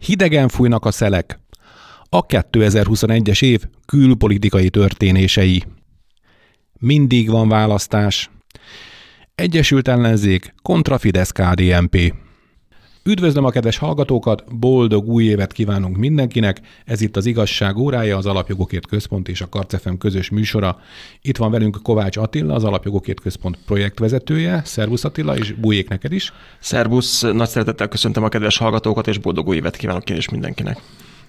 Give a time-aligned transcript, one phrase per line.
[0.00, 1.38] Hidegen fújnak a szelek.
[2.08, 5.64] A 2021-es év külpolitikai történései.
[6.78, 8.30] Mindig van választás.
[9.34, 12.14] Egyesült ellenzék kontra Fidesz KDNP.
[13.04, 16.60] Üdvözlöm a kedves hallgatókat, boldog új évet kívánunk mindenkinek.
[16.84, 20.78] Ez itt az Igazság órája, az Alapjogokért Központ és a Karcefem közös műsora.
[21.22, 24.60] Itt van velünk Kovács Attila, az Alapjogokért Központ projektvezetője.
[24.64, 26.32] Szervusz Attila, és bújék neked is.
[26.58, 30.78] Szervusz, nagy szeretettel köszöntöm a kedves hallgatókat, és boldog új évet kívánok én is mindenkinek.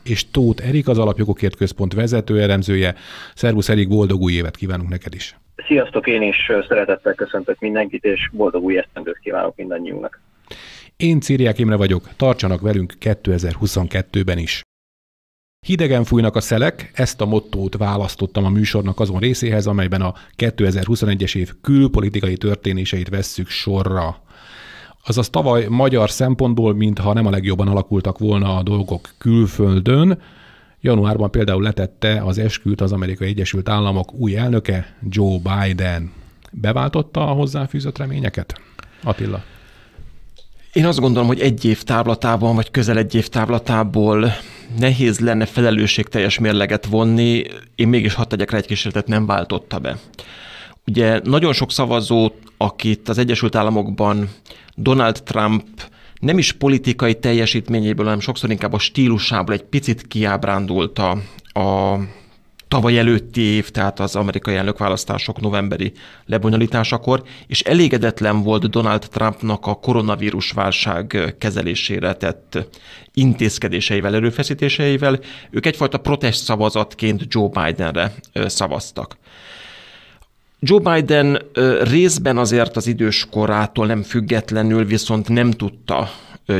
[0.03, 2.95] És Tóth Erik, az Alapjogokért Központ vezető elemzője.
[3.35, 5.37] Szervusz Erik, boldog új évet kívánunk neked is.
[5.67, 10.19] Sziasztok, én is szeretettel köszöntök mindenkit, és boldog új esztendőt kívánok mindannyiunknak.
[11.01, 14.61] Én Círiák Imre vagyok, tartsanak velünk 2022-ben is.
[15.65, 21.35] Hidegen fújnak a szelek, ezt a mottót választottam a műsornak azon részéhez, amelyben a 2021-es
[21.35, 24.23] év külpolitikai történéseit vesszük sorra.
[25.05, 30.21] Azaz tavaly magyar szempontból, mintha nem a legjobban alakultak volna a dolgok külföldön,
[30.81, 36.11] januárban például letette az esküt az Amerikai Egyesült Államok új elnöke, Joe Biden.
[36.51, 38.61] Beváltotta a hozzáfűzött reményeket?
[39.03, 39.43] Attila.
[40.73, 44.33] Én azt gondolom, hogy egy év táblatában, vagy közel egy év táblatából
[44.79, 47.43] nehéz lenne felelősségteljes mérleget vonni,
[47.75, 49.97] én mégis hadd tegyek rá egy kísérletet, nem váltotta be.
[50.87, 54.29] Ugye nagyon sok szavazó, akit az Egyesült Államokban
[54.75, 55.65] Donald Trump
[56.19, 61.09] nem is politikai teljesítményéből, hanem sokszor inkább a stílusából egy picit kiábrándulta
[61.53, 61.97] a
[62.71, 65.91] tavaly előtti év, tehát az amerikai elnökválasztások novemberi
[66.25, 72.67] lebonyolításakor, és elégedetlen volt Donald Trumpnak a koronavírus válság kezelésére tett
[73.13, 75.19] intézkedéseivel, erőfeszítéseivel.
[75.49, 79.17] Ők egyfajta protest szavazatként Joe Bidenre szavaztak.
[80.59, 81.41] Joe Biden
[81.83, 86.09] részben azért az idős korától nem függetlenül viszont nem tudta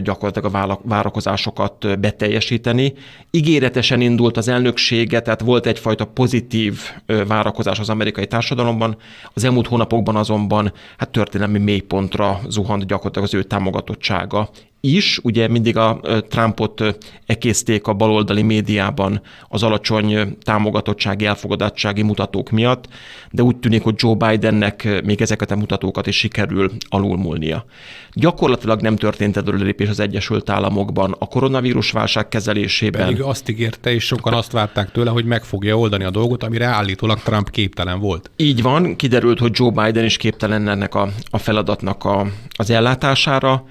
[0.03, 2.93] gyakorlatilag a várakozásokat beteljesíteni.
[3.31, 6.79] Ígéretesen indult az elnöksége, tehát volt egyfajta pozitív
[7.27, 8.97] várakozás az amerikai társadalomban.
[9.33, 14.49] Az elmúlt hónapokban azonban hát történelmi mélypontra zuhant gyakorlatilag az ő támogatottsága
[14.81, 15.99] is, ugye mindig a
[16.29, 22.87] Trumpot ekészték a baloldali médiában az alacsony támogatottsági, elfogadottsági mutatók miatt,
[23.31, 27.65] de úgy tűnik, hogy Joe Bidennek még ezeket a mutatókat is sikerül alulmúlnia.
[28.13, 33.05] Gyakorlatilag nem történt előrelépés az Egyesült Államokban a koronavírus válság kezelésében.
[33.05, 36.65] Pedig azt ígérte, és sokan azt várták tőle, hogy meg fogja oldani a dolgot, amire
[36.65, 38.29] állítólag Trump képtelen volt.
[38.35, 42.27] Így van, kiderült, hogy Joe Biden is képtelen ennek a, a feladatnak a,
[42.57, 43.65] az ellátására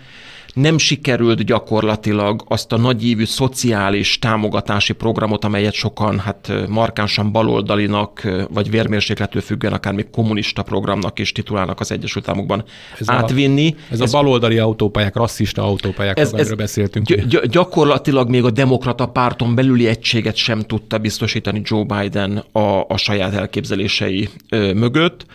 [0.55, 8.71] nem sikerült gyakorlatilag azt a nagyívű szociális támogatási programot, amelyet sokan hát markánsan baloldalinak, vagy
[8.71, 12.65] vérmérsékletől függően akár még kommunista programnak is titulálnak az Egyesült Államokban
[12.99, 13.75] ez átvinni.
[13.79, 17.07] A, ez, ez a baloldali autópályák, rasszista autópályák, ez, ez beszéltünk.
[17.07, 22.97] Gy- gyakorlatilag még a demokrata párton belüli egységet sem tudta biztosítani Joe Biden a, a
[22.97, 25.27] saját elképzelései ö, mögött.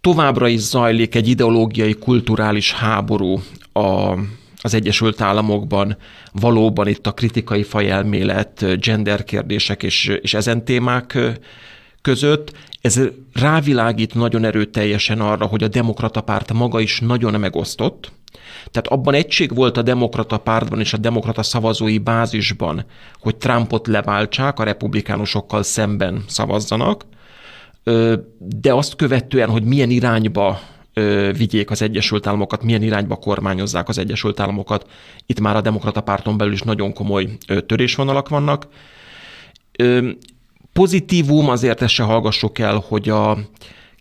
[0.00, 3.40] Továbbra is zajlik egy ideológiai, kulturális háború
[3.72, 4.14] a
[4.64, 5.96] az Egyesült Államokban.
[6.32, 11.18] Valóban itt a kritikai fajelmélet, gender kérdések és, és ezen témák
[12.02, 12.52] között.
[12.80, 13.00] Ez
[13.32, 18.12] rávilágít nagyon erőteljesen arra, hogy a demokrata párt maga is nagyon megosztott,
[18.70, 22.84] tehát abban egység volt a demokrata pártban és a demokrata szavazói bázisban,
[23.20, 27.04] hogy Trumpot leváltsák, a republikánusokkal szemben szavazzanak,
[28.38, 30.60] de azt követően, hogy milyen irányba
[31.36, 34.90] vigyék az Egyesült Államokat, milyen irányba kormányozzák az Egyesült Államokat.
[35.26, 37.28] Itt már a demokrata párton belül is nagyon komoly
[37.66, 38.66] törésvonalak vannak.
[40.72, 43.38] Pozitívum, azért ezt se hallgassuk el, hogy a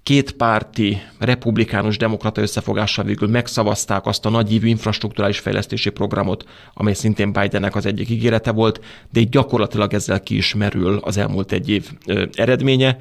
[0.04, 7.86] kétpárti republikánus-demokrata összefogással végül megszavazták azt a nagyívű infrastruktúrális fejlesztési programot, amely szintén Bidennek az
[7.86, 8.80] egyik ígérete volt,
[9.12, 11.90] de így gyakorlatilag ezzel ki is merül az elmúlt egy év
[12.34, 12.98] eredménye.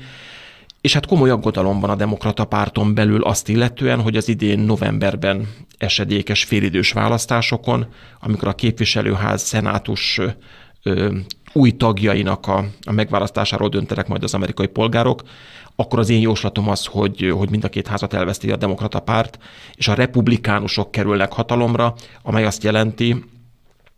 [0.83, 5.49] És hát komoly aggodalom van a demokrata párton belül azt illetően, hogy az idén novemberben
[5.79, 7.87] esedékes félidős választásokon,
[8.21, 10.21] amikor a képviselőház szenátus
[10.83, 11.17] ö,
[11.53, 15.23] új tagjainak a, a megválasztásáról döntenek majd az amerikai polgárok,
[15.77, 19.39] akkor az én jóslatom az, hogy, hogy mind a két házat elveszti a demokrata párt,
[19.75, 23.25] és a republikánusok kerülnek hatalomra, amely azt jelenti,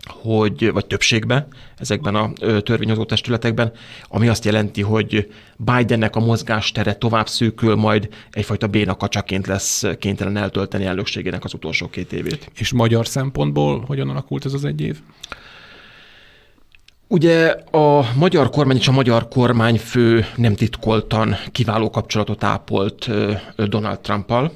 [0.04, 1.46] hogy, vagy többségbe
[1.76, 3.72] ezekben a törvényhozó testületekben,
[4.08, 10.84] ami azt jelenti, hogy Bidennek a mozgástere tovább szűkül, majd egyfajta bénakacsaként lesz kénytelen eltölteni
[10.84, 12.50] elnökségének az utolsó két évét.
[12.58, 14.98] És magyar szempontból hogyan alakult ez az egy év?
[17.08, 23.10] Ugye a magyar kormány és a magyar kormányfő nem titkoltan kiváló kapcsolatot ápolt
[23.56, 24.52] Donald Trumpal.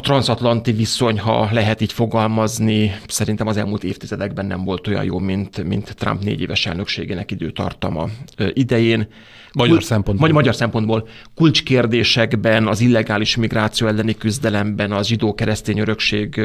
[0.00, 5.18] A transatlanti viszony, ha lehet így fogalmazni, szerintem az elmúlt évtizedekben nem volt olyan jó,
[5.18, 8.08] mint, mint Trump négy éves elnökségének időtartama
[8.52, 9.08] idején.
[9.52, 10.28] Magyar Kul- szempontból.
[10.28, 16.40] Magyar, magyar szempontból kulcskérdésekben, az illegális migráció elleni küzdelemben, az zsidó-keresztény örökség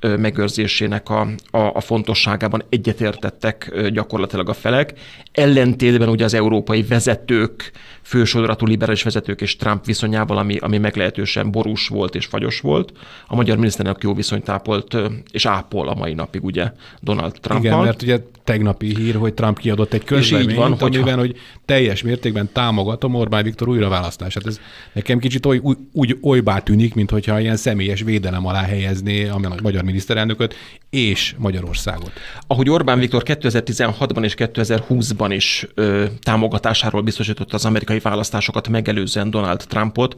[0.00, 4.92] megőrzésének a, a, a fontosságában egyetértettek gyakorlatilag a felek.
[5.32, 7.72] Ellentétben ugye az európai vezetők,
[8.02, 12.92] fősodratú liberális vezetők és Trump viszonyával, ami, ami meglehetősen borús volt és fagyos volt.
[13.26, 14.96] A magyar miniszterelnök jó viszonyt ápolt
[15.32, 17.64] és ápol a mai napig ugye Donald Trump.
[17.64, 21.18] Igen, mert ugye tegnapi hír, hogy Trump kiadott egy közleményt, van, amiben, hogyha...
[21.18, 24.46] hogy teljes mértékben támogatom Orbán Viktor újraválasztását.
[24.46, 24.60] Ez
[24.92, 29.82] nekem kicsit oly, úgy, úgy olybá tűnik, mintha ilyen személyes védelem alá helyezné a magyar
[29.82, 30.54] miniszterelnököt
[30.90, 32.12] és Magyarországot.
[32.46, 39.64] Ahogy Orbán Viktor 2016-ban és 2020-ban is ö, támogatásáról biztosította az amerikai választásokat megelőzően Donald
[39.68, 40.16] Trumpot,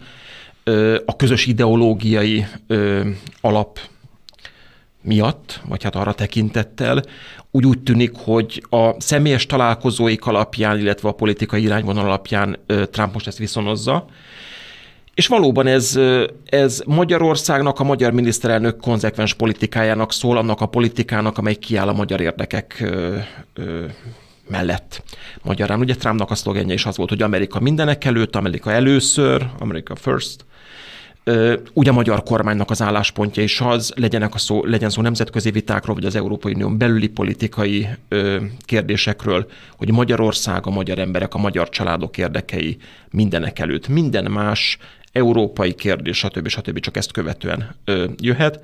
[1.06, 2.46] a közös ideológiai
[3.40, 3.78] alap
[5.02, 7.02] miatt, vagy hát arra tekintettel,
[7.50, 12.58] úgy úgy tűnik, hogy a személyes találkozóik alapján, illetve a politikai irányvonal alapján
[12.90, 14.06] Trump most ezt viszonozza,
[15.14, 15.98] és valóban ez,
[16.44, 22.20] ez Magyarországnak, a magyar miniszterelnök konzekvens politikájának szól, annak a politikának, amely kiáll a magyar
[22.20, 23.16] érdekek ö,
[23.54, 23.84] ö,
[24.48, 25.02] mellett.
[25.42, 29.94] Magyarán ugye Trumpnak a szlogenje is az volt, hogy Amerika mindenek előtt, Amerika először, America
[29.94, 30.44] first,
[31.72, 35.94] úgy a magyar kormánynak az álláspontja is az, legyenek a szó, legyen szó nemzetközi vitákról,
[35.94, 39.46] vagy az Európai Unión belüli politikai ö, kérdésekről,
[39.76, 42.76] hogy Magyarország, a magyar emberek, a magyar családok érdekei
[43.10, 43.88] mindenek előtt.
[43.88, 44.78] Minden más
[45.12, 46.48] európai kérdés, stb.
[46.48, 46.78] stb.
[46.78, 48.60] csak ezt követően ö, jöhet.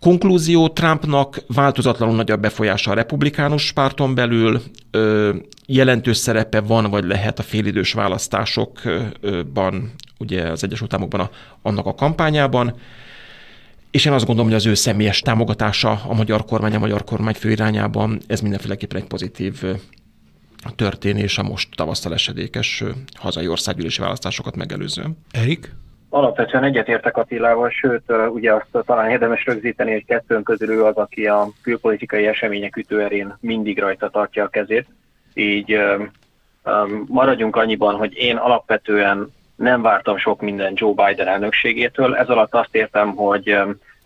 [0.00, 5.34] Konklúzió, Trumpnak változatlanul nagyobb befolyása a republikánus párton belül, ö,
[5.66, 11.30] jelentős szerepe van, vagy lehet a félidős választásokban, ugye az Egyesült Államokban a,
[11.62, 12.74] annak a kampányában,
[13.90, 17.34] és én azt gondolom, hogy az ő személyes támogatása a magyar kormány, a magyar kormány
[17.34, 19.62] főirányában, ez mindenféleképpen egy pozitív
[20.76, 22.84] történés a most tavasszal esedékes
[23.14, 25.18] hazai országgyűlési választásokat megelőzően.
[25.30, 25.74] Erik?
[26.08, 28.02] Alapvetően egyetértek Attilával, sőt,
[28.32, 33.36] ugye azt talán érdemes rögzíteni, hogy kettőn közül ő az, aki a külpolitikai események ütőerén
[33.40, 34.86] mindig rajta tartja a kezét.
[35.34, 35.78] Így
[37.06, 42.16] maradjunk annyiban, hogy én alapvetően nem vártam sok minden Joe Biden elnökségétől.
[42.16, 43.56] Ez alatt azt értem, hogy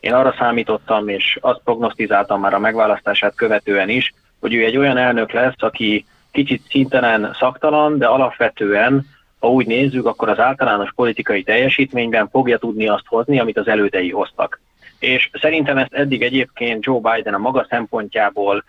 [0.00, 4.96] én arra számítottam, és azt prognosztizáltam már a megválasztását követően is, hogy ő egy olyan
[4.96, 9.06] elnök lesz, aki kicsit szintenen szaktalan, de alapvetően
[9.40, 14.10] ha úgy nézzük, akkor az általános politikai teljesítményben fogja tudni azt hozni, amit az elődei
[14.10, 14.60] hoztak.
[14.98, 18.64] És szerintem ezt eddig egyébként Joe Biden a maga szempontjából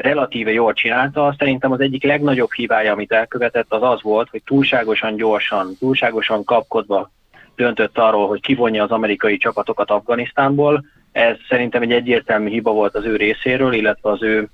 [0.00, 1.34] relatíve jól csinálta.
[1.38, 7.10] Szerintem az egyik legnagyobb hibája, amit elkövetett, az az volt, hogy túlságosan gyorsan, túlságosan kapkodva
[7.56, 10.84] döntött arról, hogy kivonja az amerikai csapatokat Afganisztánból.
[11.12, 14.48] Ez szerintem egy egyértelmű hiba volt az ő részéről, illetve az ő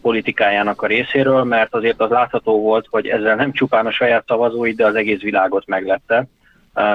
[0.00, 4.76] politikájának a részéről, mert azért az látható volt, hogy ezzel nem csupán a saját szavazóit,
[4.76, 6.26] de az egész világot meglepte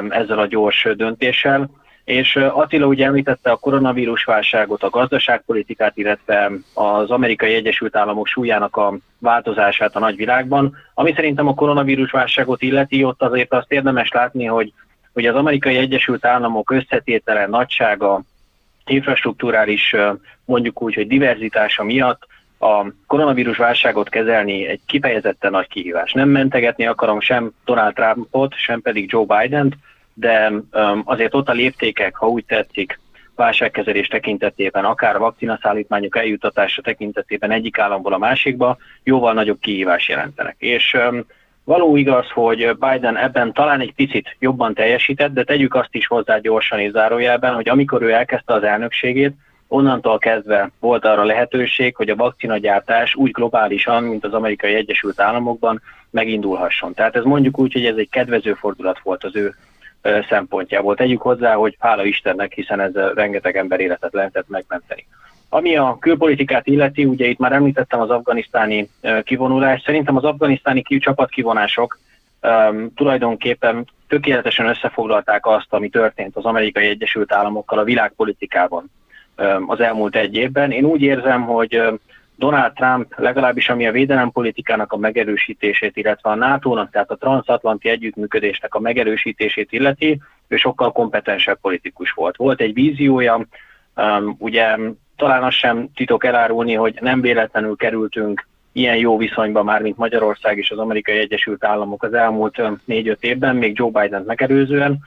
[0.09, 1.69] ezzel a gyors döntéssel.
[2.06, 8.75] És Attila ugye említette a koronavírus válságot, a gazdaságpolitikát, illetve az amerikai Egyesült Államok súlyának
[8.78, 10.75] a változását a nagyvilágban.
[10.94, 14.74] Ami szerintem a koronavírus válságot illeti, ott azért azt érdemes látni, hogy,
[15.13, 18.22] hogy az amerikai Egyesült Államok összetétele, nagysága,
[18.86, 19.96] infrastruktúrális,
[20.46, 22.28] mondjuk úgy, hogy diverzitása miatt
[22.60, 26.14] a koronavírus válságot kezelni egy kifejezetten nagy kihívás.
[26.14, 29.76] Nem mentegetni akarom sem Donald Trumpot, sem pedig Joe Biden-t,
[30.18, 30.52] de
[31.04, 33.00] azért ott a léptékek, ha úgy tetszik,
[33.36, 40.56] válságkezelés tekintetében, akár a vakcinaszállítmányok eljutatása tekintetében egyik államból a másikba jóval nagyobb kihívás jelentenek.
[40.60, 40.98] És
[41.64, 46.38] való igaz, hogy Biden ebben talán egy picit jobban teljesített, de tegyük azt is hozzá
[46.38, 49.34] gyorsan és zárójelben, hogy amikor ő elkezdte az elnökségét,
[49.68, 55.81] onnantól kezdve volt arra lehetőség, hogy a vakcinagyártás úgy globálisan, mint az amerikai Egyesült Államokban
[56.10, 56.94] megindulhasson.
[56.94, 59.56] Tehát ez mondjuk úgy, hogy ez egy kedvező fordulat volt az ő
[60.30, 60.95] szempontjából.
[60.95, 65.06] Tegyük hozzá, hogy hála Istennek, hiszen ez rengeteg ember életet lehetett megmenteni.
[65.50, 68.90] Ami a külpolitikát illeti, ugye itt már említettem az afganisztáni
[69.24, 72.00] kivonulást, szerintem az afganisztáni csapatkivonások
[72.42, 78.92] um, tulajdonképpen tökéletesen összefoglalták azt, ami történt az amerikai Egyesült Államokkal a világpolitikában
[79.68, 80.71] az elmúlt egy évben.
[80.71, 81.81] Én úgy érzem, hogy
[82.37, 88.75] Donald Trump legalábbis ami a védelempolitikának a megerősítését, illetve a NATO-nak, tehát a transatlanti együttműködésnek
[88.75, 92.35] a megerősítését illeti, ő sokkal kompetensebb politikus volt.
[92.35, 93.45] Volt egy víziója,
[94.37, 94.77] ugye
[95.15, 100.57] talán azt sem titok elárulni, hogy nem véletlenül kerültünk ilyen jó viszonyba már, mint Magyarország
[100.57, 104.99] és az Amerikai Egyesült Államok az elmúlt négy-öt évben, még Joe Biden megelőzően,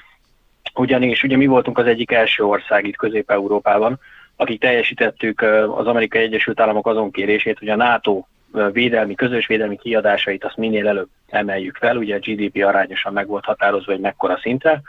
[0.75, 3.99] ugyanis ugye mi voltunk az egyik első ország itt Közép-Európában,
[4.40, 5.42] akik teljesítettük
[5.76, 8.25] az Amerikai Egyesült Államok azon kérését, hogy a NATO
[8.73, 13.45] védelmi, közös védelmi kiadásait azt minél előbb emeljük fel, ugye a GDP arányosan meg volt
[13.45, 14.80] határozva, hogy mekkora szintre,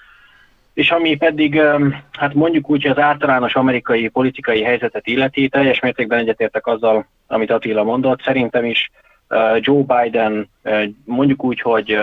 [0.73, 1.61] és ami pedig,
[2.11, 7.51] hát mondjuk úgy, hogy az általános amerikai politikai helyzetet illeti, teljes mértékben egyetértek azzal, amit
[7.51, 8.91] Attila mondott, szerintem is
[9.59, 10.49] Joe Biden
[11.05, 11.99] mondjuk úgy, hogy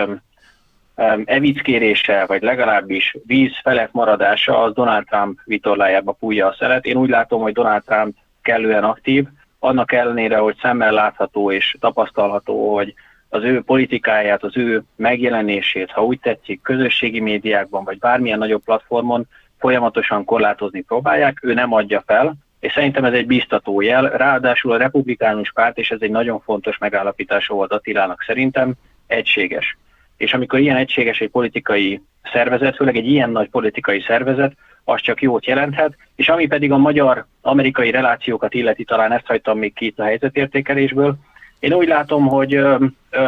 [1.25, 6.85] evickérése, vagy legalábbis víz felett maradása, az Donald Trump vitorlájába fújja a szelet.
[6.85, 9.25] Én úgy látom, hogy Donald Trump kellően aktív,
[9.59, 12.93] annak ellenére, hogy szemmel látható és tapasztalható, hogy
[13.29, 19.27] az ő politikáját, az ő megjelenését, ha úgy tetszik, közösségi médiákban, vagy bármilyen nagyobb platformon
[19.59, 24.09] folyamatosan korlátozni próbálják, ő nem adja fel, és szerintem ez egy biztató jel.
[24.09, 28.73] Ráadásul a republikánus párt, és ez egy nagyon fontos megállapítása volt Attilának szerintem,
[29.07, 29.77] egységes.
[30.17, 35.21] És amikor ilyen egységes egy politikai szervezet, főleg egy ilyen nagy politikai szervezet, az csak
[35.21, 39.99] jót jelenthet, és ami pedig a magyar-amerikai relációkat illeti, talán ezt hagytam még ki itt
[39.99, 41.17] a helyzetértékelésből,
[41.59, 42.59] én úgy látom, hogy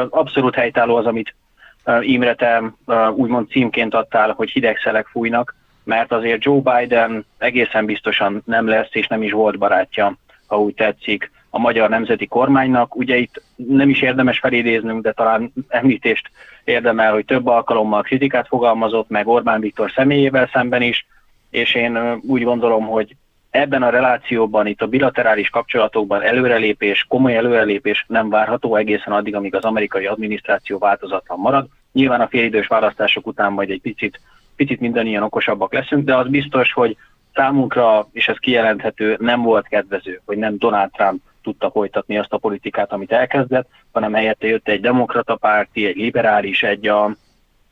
[0.10, 1.36] abszolút helytálló az, amit
[2.02, 2.74] Imre, te
[3.16, 8.90] úgymond címként adtál, hogy hideg szelek fújnak, mert azért Joe Biden egészen biztosan nem lesz,
[8.92, 10.18] és nem is volt barátja,
[10.48, 12.96] ha úgy tetszik, a magyar nemzeti kormánynak.
[12.96, 16.32] Ugye itt nem is érdemes felidéznünk, de talán említést
[16.64, 21.06] érdemel, hogy több alkalommal kritikát fogalmazott, meg Orbán Viktor személyével szemben is,
[21.50, 23.16] és én úgy gondolom, hogy
[23.50, 29.56] ebben a relációban, itt a bilaterális kapcsolatokban előrelépés, komoly előrelépés nem várható egészen addig, amíg
[29.56, 31.68] az amerikai adminisztráció változatlan marad.
[31.92, 34.22] Nyilván a félidős választások után majd egy picit,
[34.56, 36.98] picit mindannyian okosabbak leszünk, de az biztos, hogy
[37.34, 42.38] számunkra, és ez kijelenthető, nem volt kedvező, hogy nem Donald Trump tudta folytatni azt a
[42.38, 47.16] politikát, amit elkezdett, hanem helyette jött egy demokrata párti, egy liberális, egy a,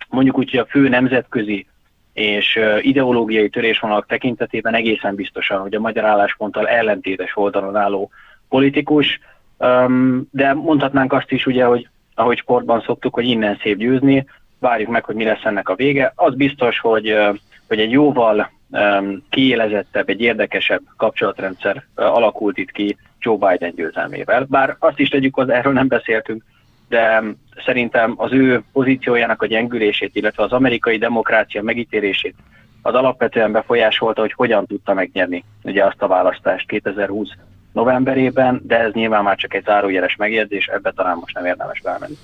[0.09, 1.67] mondjuk úgy, hogy a fő nemzetközi
[2.13, 8.09] és ideológiai törésvonalak tekintetében egészen biztosan, hogy a magyar állásponttal ellentétes oldalon álló
[8.49, 9.19] politikus,
[10.31, 14.25] de mondhatnánk azt is ugye, hogy ahogy sportban szoktuk, hogy innen szép győzni,
[14.59, 16.11] várjuk meg, hogy mi lesz ennek a vége.
[16.15, 17.15] Az biztos, hogy,
[17.67, 18.51] hogy egy jóval
[19.29, 24.45] kiélezettebb, egy érdekesebb kapcsolatrendszer alakult itt ki Joe Biden győzelmével.
[24.49, 26.43] Bár azt is tegyük, hogy erről nem beszéltünk,
[26.89, 27.23] de
[27.65, 32.35] szerintem az ő pozíciójának a gyengülését, illetve az amerikai demokrácia megítélését
[32.81, 37.29] az alapvetően befolyásolta, hogy hogyan tudta megnyerni ugye azt a választást 2020
[37.73, 42.17] novemberében, de ez nyilván már csak egy zárójeles megjegyzés, ebbe talán most nem érdemes belmenni.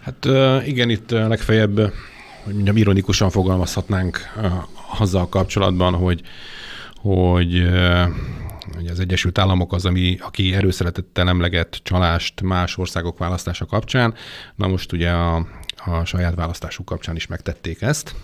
[0.00, 0.24] Hát
[0.66, 1.80] igen, itt legfeljebb,
[2.46, 4.18] hogy mondjam, ironikusan fogalmazhatnánk
[4.98, 6.22] azzal kapcsolatban, hogy,
[6.94, 7.68] hogy
[8.78, 14.14] Ugye az Egyesült Államok az, ami, aki erőszeretettel emleget csalást más országok választása kapcsán.
[14.54, 15.46] Na most ugye a,
[15.84, 18.14] a saját választásuk kapcsán is megtették ezt.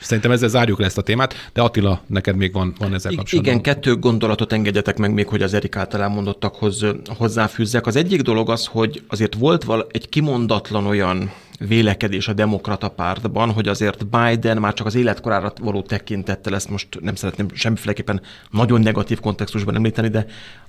[0.00, 3.52] Szerintem ezzel zárjuk le ezt a témát, de Attila, neked még van, van ezzel kapcsolatban.
[3.52, 7.86] Igen, kettő gondolatot engedjetek meg még, hogy az Erik által elmondottakhoz hozzáfűzzek.
[7.86, 11.30] Az egyik dolog az, hogy azért volt val egy kimondatlan olyan
[11.68, 17.00] vélekedés a demokrata pártban, hogy azért Biden már csak az életkorára való tekintettel, ezt most
[17.00, 20.26] nem szeretném semmiféleképpen nagyon negatív kontextusban említeni, de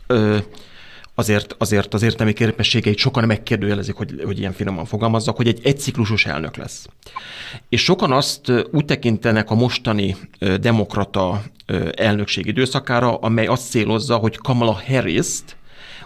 [0.07, 0.37] ö,
[1.15, 6.25] azért, azért az értelmi képességeit sokan megkérdőjelezik, hogy, hogy ilyen finoman fogalmazzak, hogy egy egyciklusos
[6.25, 6.87] elnök lesz.
[7.69, 10.15] És sokan azt úgy tekintenek a mostani
[10.59, 11.43] demokrata
[11.95, 15.55] elnökség időszakára, amely azt célozza, hogy Kamala Harris-t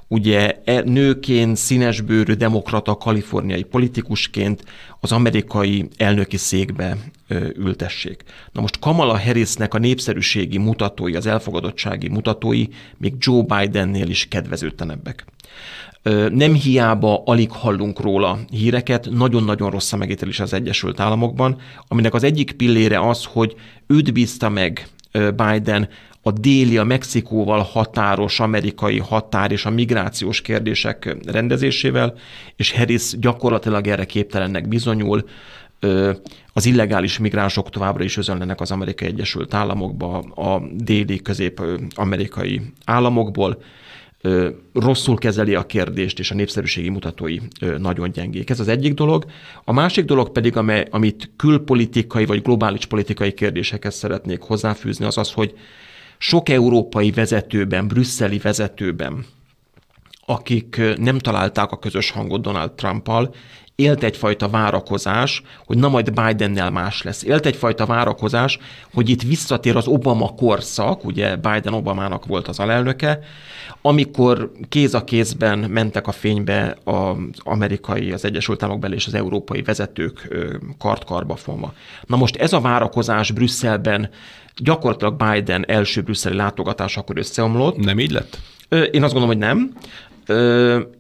[0.08, 4.64] ugye e, nőként, színesbőrű demokrata kaliforniai politikusként
[5.00, 6.98] az amerikai elnöki székbe
[7.56, 8.24] ültessék.
[8.52, 12.66] Na most Kamala Harrisnek a népszerűségi mutatói, az elfogadottsági mutatói
[12.98, 15.26] még Joe Bidennél is kedvezőtlenebbek.
[16.30, 21.58] Nem hiába alig hallunk róla híreket, nagyon-nagyon rossz a megítélés az Egyesült Államokban,
[21.88, 23.56] aminek az egyik pillére az, hogy
[23.88, 24.88] őt bízta meg
[25.36, 25.90] Biden
[26.22, 32.14] a déli, a Mexikóval határos amerikai határ és a migrációs kérdések rendezésével,
[32.56, 35.24] és Harris gyakorlatilag erre képtelennek bizonyul,
[36.54, 43.62] az illegális migránsok továbbra is özönlenek az Amerikai Egyesült Államokba, a déli közép-amerikai államokból,
[44.74, 47.38] rosszul kezeli a kérdést, és a népszerűségi mutatói
[47.78, 48.50] nagyon gyengék.
[48.50, 49.26] Ez az egyik dolog.
[49.64, 50.58] A másik dolog pedig,
[50.90, 55.54] amit külpolitikai vagy globális politikai kérdésekhez szeretnék hozzáfűzni, az az, hogy
[56.18, 59.26] sok európai vezetőben, brüsszeli vezetőben
[60.26, 63.34] akik nem találták a közös hangot Donald Trumpal,
[63.76, 67.24] élt egyfajta várakozás, hogy na majd Bidennel más lesz.
[67.24, 68.58] Élt egyfajta várakozás,
[68.94, 73.20] hogy itt visszatér az Obama korszak, ugye Biden Obamának volt az alelnöke,
[73.82, 79.62] amikor kéz a kézben mentek a fénybe az amerikai, az Egyesült Államokbeli és az európai
[79.62, 80.36] vezetők
[80.78, 81.74] kartkarba fonva.
[82.06, 84.10] Na most ez a várakozás Brüsszelben
[84.56, 87.78] gyakorlatilag Biden első brüsszeli látogatás akkor összeomlott.
[87.78, 88.38] Nem így lett?
[88.70, 89.74] Én azt gondolom, hogy nem.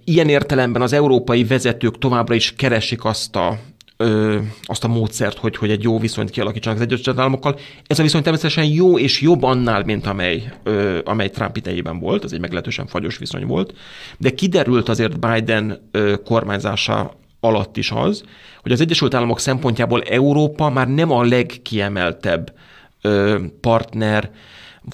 [0.03, 3.59] Ilyen értelemben az európai vezetők továbbra is keresik azt a
[3.97, 7.59] ö, azt a módszert, hogy, hogy egy jó viszonyt kialakítsanak az Egyesült Államokkal.
[7.87, 12.23] Ez a viszony természetesen jó és jobb annál, mint amely, ö, amely Trump idejében volt,
[12.23, 13.73] ez egy meglehetősen fagyos viszony volt,
[14.17, 18.23] de kiderült azért Biden ö, kormányzása alatt is az,
[18.61, 22.53] hogy az Egyesült Államok szempontjából Európa már nem a legkiemeltebb
[23.01, 24.31] ö, partner,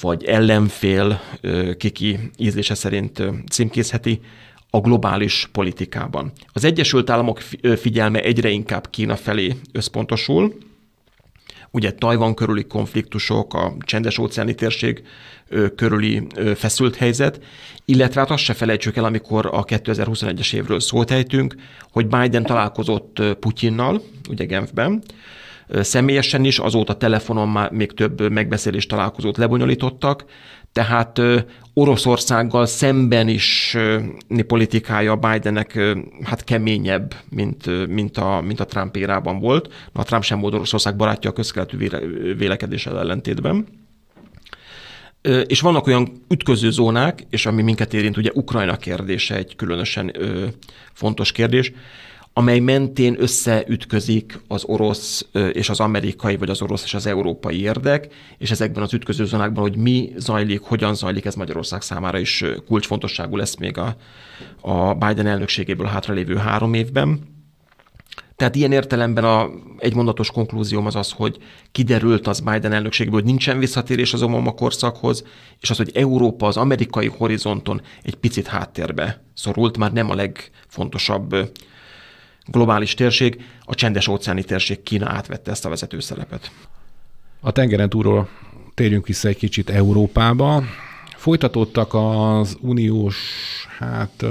[0.01, 1.21] vagy ellenfél,
[1.77, 4.19] kiki ízlése szerint címkézheti,
[4.73, 6.31] a globális politikában.
[6.53, 7.39] Az Egyesült Államok
[7.75, 10.57] figyelme egyre inkább Kína felé összpontosul,
[11.71, 15.03] ugye Tajvan körüli konfliktusok, a csendes óceáni térség
[15.75, 17.43] körüli feszült helyzet,
[17.85, 21.55] illetve hát azt se felejtsük el, amikor a 2021-es évről szót ejtünk,
[21.91, 25.03] hogy Biden találkozott Putyinnal, ugye Genfben,
[25.71, 30.25] személyesen is, azóta telefonon már még több megbeszélést találkozót lebonyolítottak,
[30.71, 31.21] tehát
[31.73, 33.77] Oroszországgal szemben is
[34.47, 35.79] politikája Bidennek
[36.23, 39.73] hát keményebb, mint, mint, a, mint a Trump érában volt.
[39.93, 41.89] Na, Trump sem volt Oroszország barátja a közkeletű
[42.37, 43.67] vélekedéssel ellentétben.
[45.47, 50.11] És vannak olyan ütköző zónák, és ami minket érint, ugye Ukrajna kérdése egy különösen
[50.93, 51.71] fontos kérdés,
[52.33, 58.13] amely mentén összeütközik az orosz és az amerikai, vagy az orosz és az európai érdek,
[58.37, 63.35] és ezekben az ütköző zónákban, hogy mi zajlik, hogyan zajlik, ez Magyarország számára is kulcsfontosságú
[63.35, 63.95] lesz még a,
[64.61, 67.29] a Biden elnökségéből hátralévő három évben.
[68.35, 71.37] Tehát ilyen értelemben a egymondatos konklúzióm az az, hogy
[71.71, 75.23] kiderült az Biden elnökségből, hogy nincsen visszatérés az Obama korszakhoz,
[75.59, 81.35] és az, hogy Európa az amerikai horizonton egy picit háttérbe szorult, már nem a legfontosabb
[82.45, 86.51] globális térség, a csendes óceáni térség Kína átvette ezt a vezető szerepet.
[87.39, 88.29] A tengeren túlról
[88.73, 90.63] térjünk vissza egy kicsit Európába.
[91.15, 93.17] Folytatódtak az uniós,
[93.79, 94.25] hát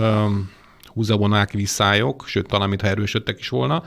[0.85, 3.83] húzavonák, visszályok, sőt, talán mintha erősödtek is volna.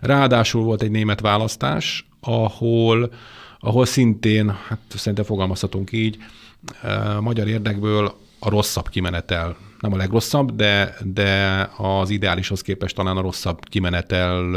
[0.00, 3.12] Ráadásul volt egy német választás, ahol,
[3.60, 6.16] ahol szintén, hát szerintem fogalmazhatunk így,
[7.20, 13.20] magyar érdekből a rosszabb kimenetel nem a legrosszabb, de, de az ideálishoz képest talán a
[13.20, 14.50] rosszabb kimenetel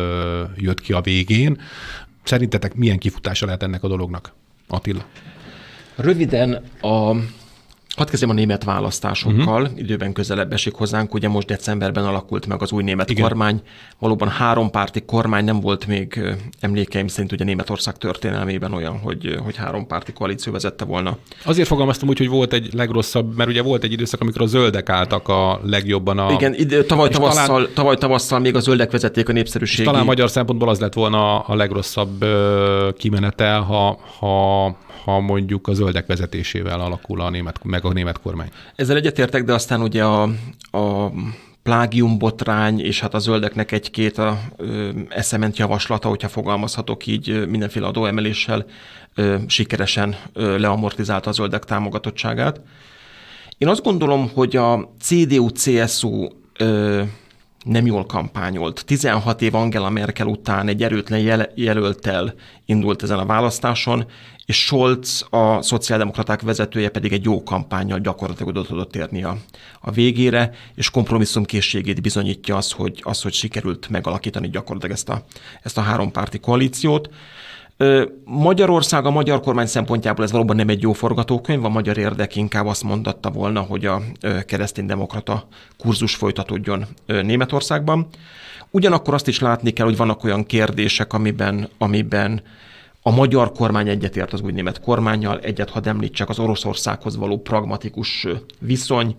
[0.55, 1.61] jött ki a végén.
[2.23, 4.33] Szerintetek milyen kifutása lehet ennek a dolognak,
[4.67, 5.05] Attila?
[5.95, 7.15] Röviden a
[7.99, 9.79] Hadd kezdjem a német választásokkal, uh-huh.
[9.79, 13.23] időben közelebb esik hozzánk, ugye most decemberben alakult meg az új német Igen.
[13.23, 13.61] kormány,
[13.97, 16.21] valóban hárompárti kormány nem volt még
[16.59, 21.17] emlékeim szerint ugye Németország történelmében olyan, hogy, hogy hárompárti koalíció vezette volna.
[21.43, 24.89] Azért fogalmaztam úgy, hogy volt egy legrosszabb, mert ugye volt egy időszak, amikor a zöldek
[24.89, 26.31] álltak a legjobban a...
[26.31, 29.83] Igen, ide, tavaly, tavasszal, talán, tavaly tavasszal még a zöldek vezették a népszerűségi...
[29.83, 32.25] Talán magyar szempontból az lett volna a legrosszabb
[32.97, 38.49] kimenetel, ha, ha ha mondjuk a zöldek vezetésével alakul a német, meg a német kormány.
[38.75, 40.21] Ezzel egyetértek, de aztán ugye a,
[40.71, 41.11] a
[41.63, 44.39] plágium botrány, és hát a zöldeknek egy-két a,
[45.09, 48.65] eszement javaslata, hogyha fogalmazhatok így mindenféle adóemeléssel,
[49.15, 52.61] ö, sikeresen ö, leamortizálta a zöldek támogatottságát.
[53.57, 56.27] Én azt gondolom, hogy a CDU-CSU
[57.69, 58.83] nem jól kampányolt.
[58.85, 62.33] 16 év Angela Merkel után egy erőtlen jel- jelöltel
[62.65, 64.05] indult ezen a választáson,
[64.45, 69.37] és Scholz, a szociáldemokraták vezetője pedig egy jó kampányjal gyakorlatilag oda tudott érni a,
[69.81, 75.23] a végére, és kompromisszumkészségét bizonyítja az, hogy, az, hogy sikerült megalakítani gyakorlatilag ezt a,
[75.61, 77.09] ezt a hárompárti koalíciót.
[78.23, 82.65] Magyarország a magyar kormány szempontjából ez valóban nem egy jó forgatókönyv, a magyar érdek inkább
[82.65, 84.01] azt mondatta volna, hogy a
[84.45, 88.07] kereszténydemokrata kurzus folytatódjon Németországban.
[88.71, 92.41] Ugyanakkor azt is látni kell, hogy vannak olyan kérdések, amiben, amiben
[93.01, 98.27] a magyar kormány egyetért az új német kormányjal, egyet hadd említsek az Oroszországhoz való pragmatikus
[98.59, 99.15] viszony,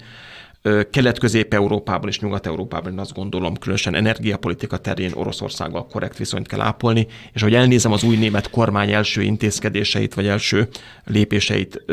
[0.91, 7.43] Kelet-Közép-Európában és Nyugat-Európában én azt gondolom, különösen energiapolitika terén Oroszországgal korrekt viszonyt kell ápolni, és
[7.43, 10.69] hogy elnézem az új német kormány első intézkedéseit, vagy első
[11.05, 11.85] lépéseit,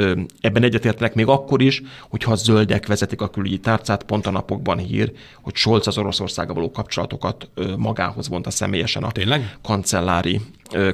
[0.42, 4.78] ebben egyetértenek még akkor is, hogyha a zöldek vezetik a külügyi tárcát, pont a napokban
[4.78, 9.58] hír, hogy Scholz az Oroszországgal való kapcsolatokat magához vonta személyesen a Tényleg?
[9.62, 10.42] kancellári,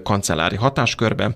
[0.04, 1.36] kancellári hatáskörbe,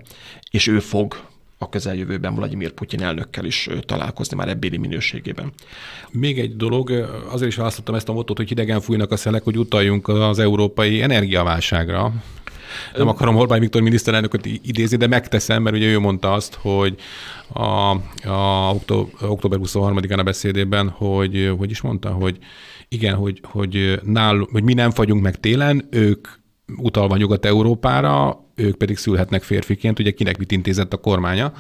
[0.52, 1.16] és ő fog
[1.58, 5.52] a közeljövőben Vladimir Putyin elnökkel is találkozni már ebbéli minőségében.
[6.12, 6.90] Még egy dolog,
[7.30, 11.02] azért is választottam ezt a motót, hogy hidegen fújnak a szelek, hogy utaljunk az európai
[11.02, 12.14] energiaválságra.
[12.96, 16.96] Nem akarom Orbán Viktor miniszterelnököt idézni, de megteszem, mert ugye ő mondta azt, hogy
[17.48, 17.92] a,
[18.30, 18.76] a
[19.22, 22.38] október 23-án a beszédében, hogy hogy is mondta, hogy
[22.88, 26.28] igen, hogy, hogy, nál, hogy mi nem fagyunk meg télen, ők
[26.76, 31.54] utalva Nyugat-Európára, ők pedig szülhetnek férfiként, ugye kinek mit intézett a kormánya.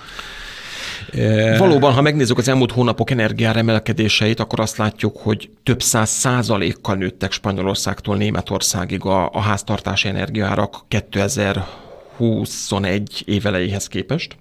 [1.58, 6.96] Valóban, ha megnézzük az elmúlt hónapok energiára emelkedéseit, akkor azt látjuk, hogy több száz százalékkal
[6.96, 14.38] nőttek Spanyolországtól Németországig a, a háztartási energiárak 2021 évelejéhez képest.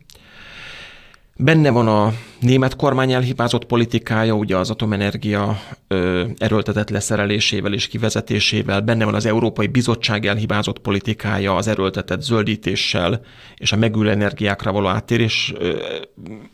[1.39, 8.81] Benne van a német kormány elhibázott politikája, ugye az atomenergia ö, erőltetett leszerelésével és kivezetésével,
[8.81, 13.21] benne van az Európai Bizottság elhibázott politikája az erőltetett zöldítéssel
[13.57, 15.77] és a megülő energiákra való áttérés ö,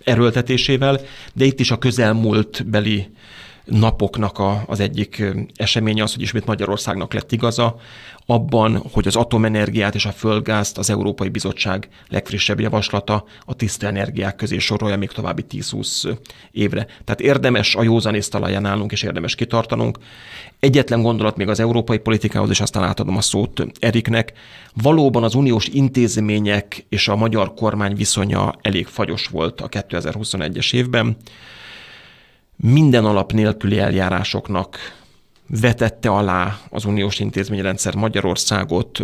[0.04, 1.00] erőltetésével,
[1.34, 3.06] de itt is a közelmúlt beli
[3.64, 5.24] napoknak a, az egyik
[5.56, 7.76] eseménye az, hogy ismét Magyarországnak lett igaza,
[8.26, 14.36] abban, hogy az atomenergiát és a földgázt az Európai Bizottság legfrissebb javaslata a tiszta energiák
[14.36, 16.16] közé sorolja még további 10-20
[16.50, 16.84] évre.
[16.84, 19.98] Tehát érdemes a józanész talaján állnunk, és érdemes kitartanunk.
[20.60, 24.32] Egyetlen gondolat még az európai politikához, és aztán átadom a szót Eriknek.
[24.74, 31.16] Valóban az uniós intézmények és a magyar kormány viszonya elég fagyos volt a 2021-es évben
[32.62, 34.76] minden alap nélküli eljárásoknak
[35.60, 38.98] vetette alá az uniós intézményrendszer Magyarországot,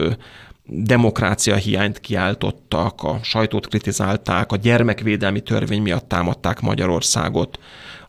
[0.64, 7.58] demokrácia hiányt kiáltottak, a sajtót kritizálták, a gyermekvédelmi törvény miatt támadták Magyarországot,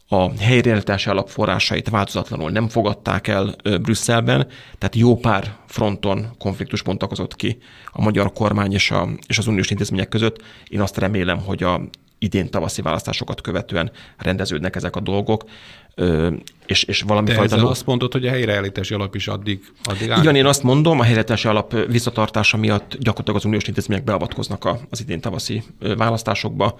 [0.08, 7.58] a helyreállítási alapforrásait változatlanul nem fogadták el Brüsszelben, tehát jó pár fronton konfliktus bontakozott ki
[7.92, 10.44] a magyar kormány és, a, és az uniós intézmények között.
[10.68, 11.82] Én azt remélem, hogy a
[12.20, 15.44] idén tavaszi választásokat követően rendeződnek ezek a dolgok,
[16.66, 17.70] és, és valami De fajta...
[17.70, 20.20] azt mondod, hogy a helyreállítási alap is addig, addig áll?
[20.22, 25.02] Igen, én azt mondom, a helyreállítási alap visszatartása miatt gyakorlatilag az uniós intézmények beavatkoznak az
[25.02, 25.64] idén tavaszi
[25.98, 26.80] választásokba.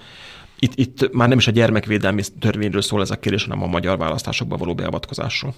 [0.60, 3.98] Itt, itt már nem is a gyermekvédelmi törvényről szól ez a kérdés, hanem a magyar
[3.98, 5.54] választásokba való beavatkozásról.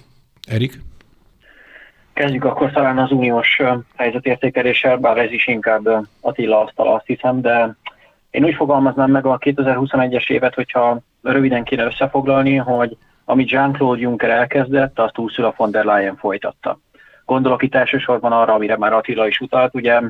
[0.48, 0.80] Erik?
[2.12, 3.60] Kezdjük akkor talán az uniós
[3.96, 7.76] helyzetértékeléssel, bár ez is inkább Attila asztal, azt hiszem, de
[8.32, 14.30] én úgy fogalmaznám meg a 2021-es évet, hogyha röviden kéne összefoglalni, hogy amit Jean-Claude Juncker
[14.30, 16.78] elkezdett, azt Ursula von der Leyen folytatta.
[17.24, 20.00] Gondolok itt elsősorban arra, amire már Attila is utalt, ugye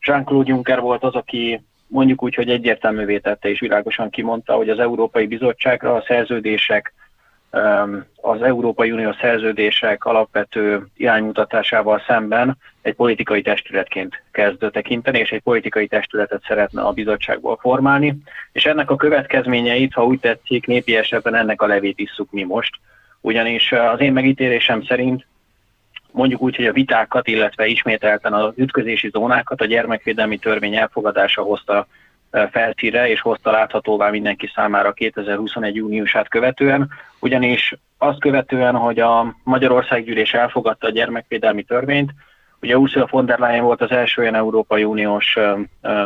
[0.00, 4.78] Jean-Claude Juncker volt az, aki mondjuk úgy, hogy egyértelművé tette és világosan kimondta, hogy az
[4.78, 6.94] Európai Bizottságra a szerződések
[8.20, 15.86] az Európai Unió szerződések alapvető iránymutatásával szemben egy politikai testületként kezd tekinteni, és egy politikai
[15.86, 18.16] testületet szeretne a bizottságból formálni,
[18.52, 22.74] és ennek a következményeit, ha úgy tetszik, népi esetben ennek a levét isszuk mi most,
[23.20, 25.26] ugyanis az én megítélésem szerint
[26.10, 31.86] mondjuk úgy, hogy a vitákat, illetve ismételten az ütközési zónákat a gyermekvédelmi törvény elfogadása hozta
[32.50, 35.74] felszíre, és hozta láthatóvá mindenki számára 2021.
[35.74, 42.10] júniusát követően, ugyanis azt követően, hogy a Magyarországgyűlés elfogadta a gyermekvédelmi törvényt,
[42.60, 45.36] ugye Ursula von der Leyen volt az első olyan Európai Uniós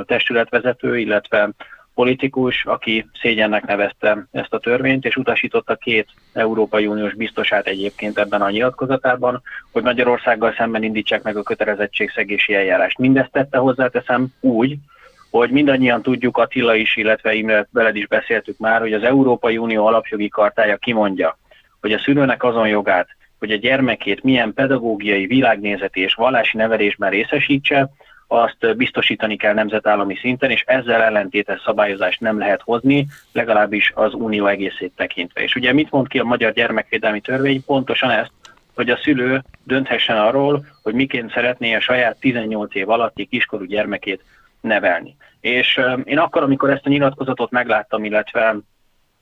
[0.06, 1.50] testületvezető, illetve
[1.94, 8.42] politikus, aki szégyennek nevezte ezt a törvényt, és utasította két Európai Uniós biztosát egyébként ebben
[8.42, 12.98] a nyilatkozatában, hogy Magyarországgal szemben indítsák meg a kötelezettségszegési eljárást.
[12.98, 14.76] Mindezt tette hozzáteszem úgy,
[15.30, 19.86] hogy mindannyian tudjuk, Attila is, illetve Imre veled is beszéltük már, hogy az Európai Unió
[19.86, 21.38] alapjogi kartája kimondja,
[21.80, 27.90] hogy a szülőnek azon jogát, hogy a gyermekét milyen pedagógiai, világnézeti és vallási nevelésben részesítse,
[28.30, 34.46] azt biztosítani kell nemzetállami szinten, és ezzel ellentétes szabályozást nem lehet hozni, legalábbis az unió
[34.46, 35.42] egészét tekintve.
[35.42, 37.64] És ugye mit mond ki a magyar gyermekvédelmi törvény?
[37.64, 38.30] Pontosan ezt,
[38.74, 44.24] hogy a szülő dönthessen arról, hogy miként szeretné a saját 18 év alatti kiskorú gyermekét
[44.60, 45.16] nevelni.
[45.40, 48.56] És én akkor, amikor ezt a nyilatkozatot megláttam, illetve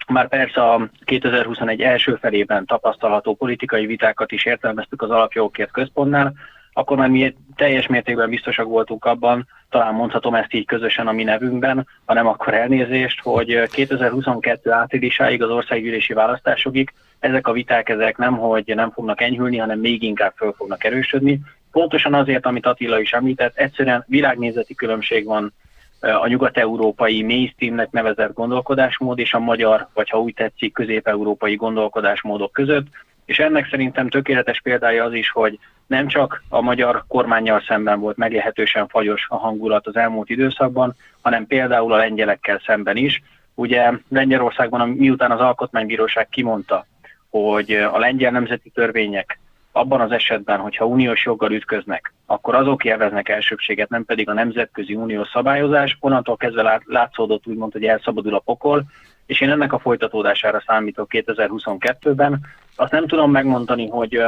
[0.07, 6.33] már persze a 2021 első felében tapasztalható politikai vitákat is értelmeztük az alapjogokért központnál,
[6.73, 11.23] akkor már mi teljes mértékben biztosak voltunk abban, talán mondhatom ezt így közösen a mi
[11.23, 18.37] nevünkben, hanem akkor elnézést, hogy 2022 áprilisáig az országgyűlési választásokig ezek a viták ezek nem,
[18.37, 21.41] hogy nem fognak enyhülni, hanem még inkább föl fognak erősödni.
[21.77, 25.53] Pontosan azért, amit Attila is említett, egyszerűen világnézeti különbség van
[26.01, 32.87] a nyugat-európai mainstreamnek nevezett gondolkodásmód és a magyar, vagy ha úgy tetszik, közép-európai gondolkodásmódok között,
[33.25, 38.17] és ennek szerintem tökéletes példája az is, hogy nem csak a magyar kormányjal szemben volt
[38.17, 43.23] meglehetősen fagyos a hangulat az elmúlt időszakban, hanem például a lengyelekkel szemben is,
[43.59, 46.87] Ugye Lengyelországban, miután az Alkotmánybíróság kimondta,
[47.31, 49.39] hogy a lengyel nemzeti törvények
[49.77, 54.95] abban az esetben, hogyha uniós joggal ütköznek, akkor azok élveznek elsőbséget, nem pedig a nemzetközi
[54.95, 55.97] uniós szabályozás.
[56.01, 58.85] Onnantól kezdve látszódott úgymond, hogy elszabadul a pokol,
[59.27, 62.41] és én ennek a folytatódására számítok 2022-ben.
[62.77, 64.23] Azt nem tudom megmondani, hogy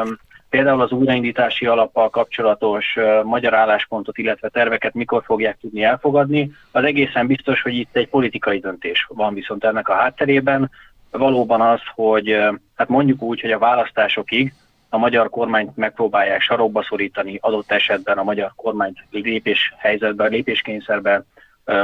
[0.50, 6.50] például az újraindítási alappal kapcsolatos magyar álláspontot, illetve terveket mikor fogják tudni elfogadni.
[6.72, 10.70] Az egészen biztos, hogy itt egy politikai döntés van viszont ennek a hátterében.
[11.10, 12.36] Valóban az, hogy
[12.76, 14.52] hát mondjuk úgy, hogy a választásokig
[14.88, 21.22] a magyar kormányt megpróbálják sarokba szorítani, adott esetben a magyar kormányt lépés helyzetbe, lépéskényszerbe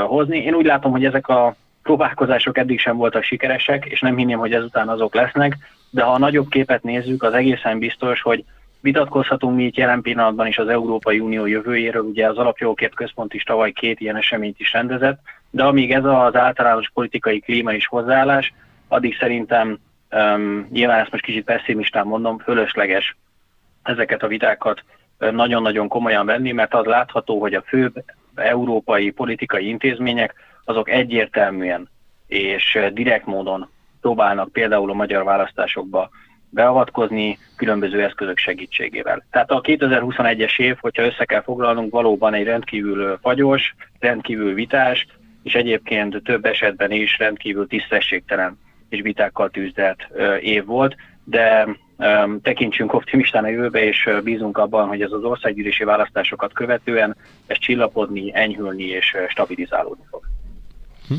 [0.07, 0.38] hozni.
[0.38, 4.53] Én úgy látom, hogy ezek a próbálkozások eddig sem voltak sikeresek, és nem hinném, hogy
[4.53, 5.57] ezután azok lesznek,
[5.90, 8.45] de ha a nagyobb képet nézzük, az egészen biztos, hogy
[8.81, 13.43] vitatkozhatunk mi itt jelen pillanatban is az Európai Unió jövőjéről, ugye az Alapjogokért Központ is
[13.43, 18.53] tavaly két ilyen eseményt is rendezett, de amíg ez az általános politikai klíma és hozzáállás,
[18.88, 19.79] addig szerintem
[20.14, 23.16] um, nyilván ezt most kicsit pessimistán mondom, fölösleges
[23.83, 24.83] ezeket a vitákat
[25.18, 31.88] nagyon-nagyon komolyan venni, mert az látható, hogy a főbb európai politikai intézmények azok egyértelműen
[32.27, 36.11] és direkt módon próbálnak például a magyar választásokba
[36.50, 39.24] beavatkozni különböző eszközök segítségével.
[39.31, 45.07] Tehát a 2021-es év, hogyha össze kell foglalnunk, valóban egy rendkívül fagyos, rendkívül vitás,
[45.42, 48.59] és egyébként több esetben is rendkívül tisztességtelen
[48.94, 50.09] és vitákkal tűzdelt
[50.40, 51.68] év volt, de
[52.42, 58.30] tekintsünk optimistán a jövőbe, és bízunk abban, hogy ez az országgyűlési választásokat követően ez csillapodni,
[58.35, 60.22] enyhülni és stabilizálódni fog.
[61.09, 61.14] Hm?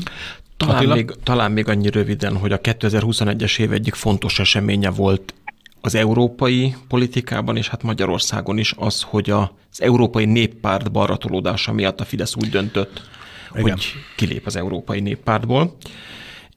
[0.56, 5.34] Talán még, talán még annyi röviden, hogy a 2021-es év egyik fontos eseménye volt
[5.80, 12.04] az európai politikában, és hát Magyarországon is az, hogy az Európai Néppárt balratolódása miatt a
[12.04, 13.02] Fidesz úgy döntött,
[13.50, 13.62] Igen.
[13.62, 15.76] hogy kilép az Európai Néppártból,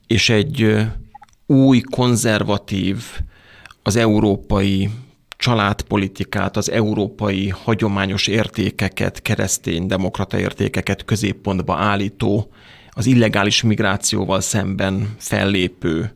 [0.07, 0.85] és egy
[1.49, 3.03] új, konzervatív,
[3.83, 4.89] az európai
[5.37, 12.51] családpolitikát, az európai hagyományos értékeket, keresztény demokrata értékeket középpontba állító
[12.89, 16.13] az illegális migrációval szemben fellépő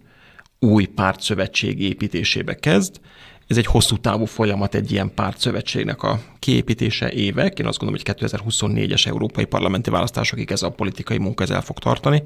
[0.59, 2.99] új pártszövetség építésébe kezd.
[3.47, 7.59] Ez egy hosszú távú folyamat egy ilyen pártszövetségnek a kiépítése évek.
[7.59, 11.79] Én azt gondolom, hogy 2024-es európai parlamenti választásokig ez a politikai munka ez el fog
[11.79, 12.23] tartani,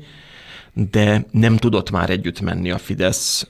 [0.77, 3.49] de nem tudott már együtt menni a Fidesz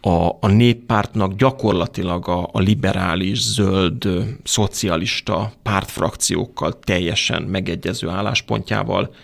[0.00, 4.08] a, a néppártnak gyakorlatilag a, a liberális, zöld,
[4.44, 9.14] szocialista pártfrakciókkal teljesen megegyező álláspontjával,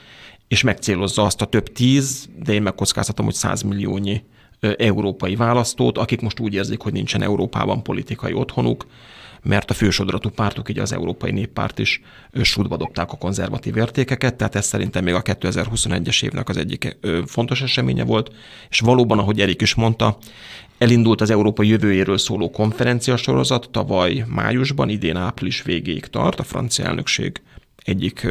[0.48, 4.24] és megcélozza azt a több tíz, de én megkockáztatom, hogy százmilliónyi
[4.60, 8.86] európai választót, akik most úgy érzik, hogy nincsen Európában politikai otthonuk,
[9.46, 12.00] mert a fősodratú pártok, így az Európai Néppárt is
[12.42, 17.62] sútba dobták a konzervatív értékeket, tehát ez szerintem még a 2021-es évnek az egyik fontos
[17.62, 18.32] eseménye volt,
[18.70, 20.18] és valóban, ahogy Erik is mondta,
[20.78, 26.84] elindult az Európa jövőjéről szóló konferencia sorozat tavaly májusban, idén április végéig tart, a francia
[26.84, 27.40] elnökség
[27.84, 28.26] egyik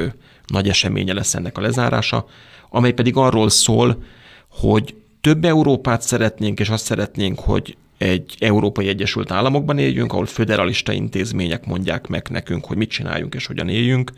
[0.48, 2.26] nagy eseménye lesz ennek a lezárása,
[2.70, 4.04] amely pedig arról szól,
[4.50, 10.92] hogy több Európát szeretnénk, és azt szeretnénk, hogy egy Európai Egyesült Államokban éljünk, ahol föderalista
[10.92, 14.12] intézmények mondják meg nekünk, hogy mit csináljunk és hogyan éljünk,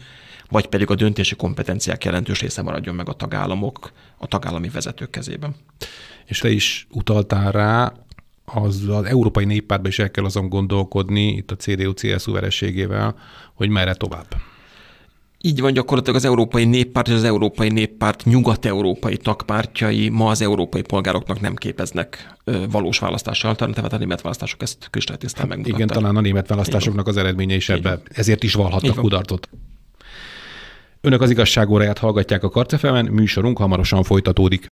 [0.50, 5.56] vagy pedig a döntési kompetenciák jelentős része maradjon meg a tagállamok, a tagállami vezetők kezében.
[6.26, 7.94] És te is utaltál rá,
[8.46, 13.16] az, az Európai Néppártban is el kell azon gondolkodni, itt a CDU-CSU vereségével,
[13.54, 14.36] hogy merre tovább.
[15.42, 20.82] Így van gyakorlatilag az Európai Néppárt és az Európai Néppárt nyugat-európai tagpártjai ma az európai
[20.82, 22.36] polgároknak nem képeznek
[22.72, 25.80] valós választási alternatívát, a német választások ezt kristálytisztán hát megmutatták.
[25.80, 29.50] Igen, talán a német választásoknak az eredménye is ebbe, ezért is valhattak kudarcot.
[31.02, 34.68] Önök az igazságóráját hallgatják a Karcefemen, műsorunk hamarosan folytatódik.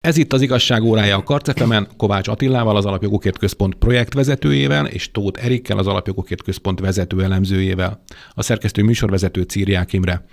[0.00, 5.44] Ez itt az igazság órája a Karcefemen, Kovács Attilával, az Alapjogokért Központ projektvezetőjével, és Tóth
[5.44, 8.02] Erikkel, az Alapjogokért Központ vezető elemzőjével.
[8.34, 10.24] A szerkesztő műsorvezető Círiák Imre.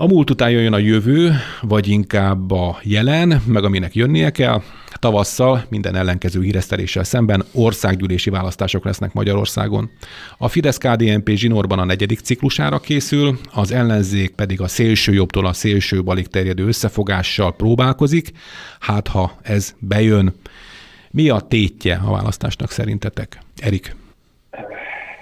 [0.00, 1.30] A múlt után jön a jövő,
[1.62, 4.60] vagy inkább a jelen, meg aminek jönnie kell.
[4.98, 9.90] Tavasszal minden ellenkező híreszteléssel szemben országgyűlési választások lesznek Magyarországon.
[10.38, 16.02] A Fidesz-KDNP zsinórban a negyedik ciklusára készül, az ellenzék pedig a szélső jobbtól a szélső
[16.02, 18.30] balig terjedő összefogással próbálkozik,
[18.80, 20.32] hát ha ez bejön.
[21.10, 23.38] Mi a tétje a választásnak szerintetek?
[23.62, 23.96] Erik.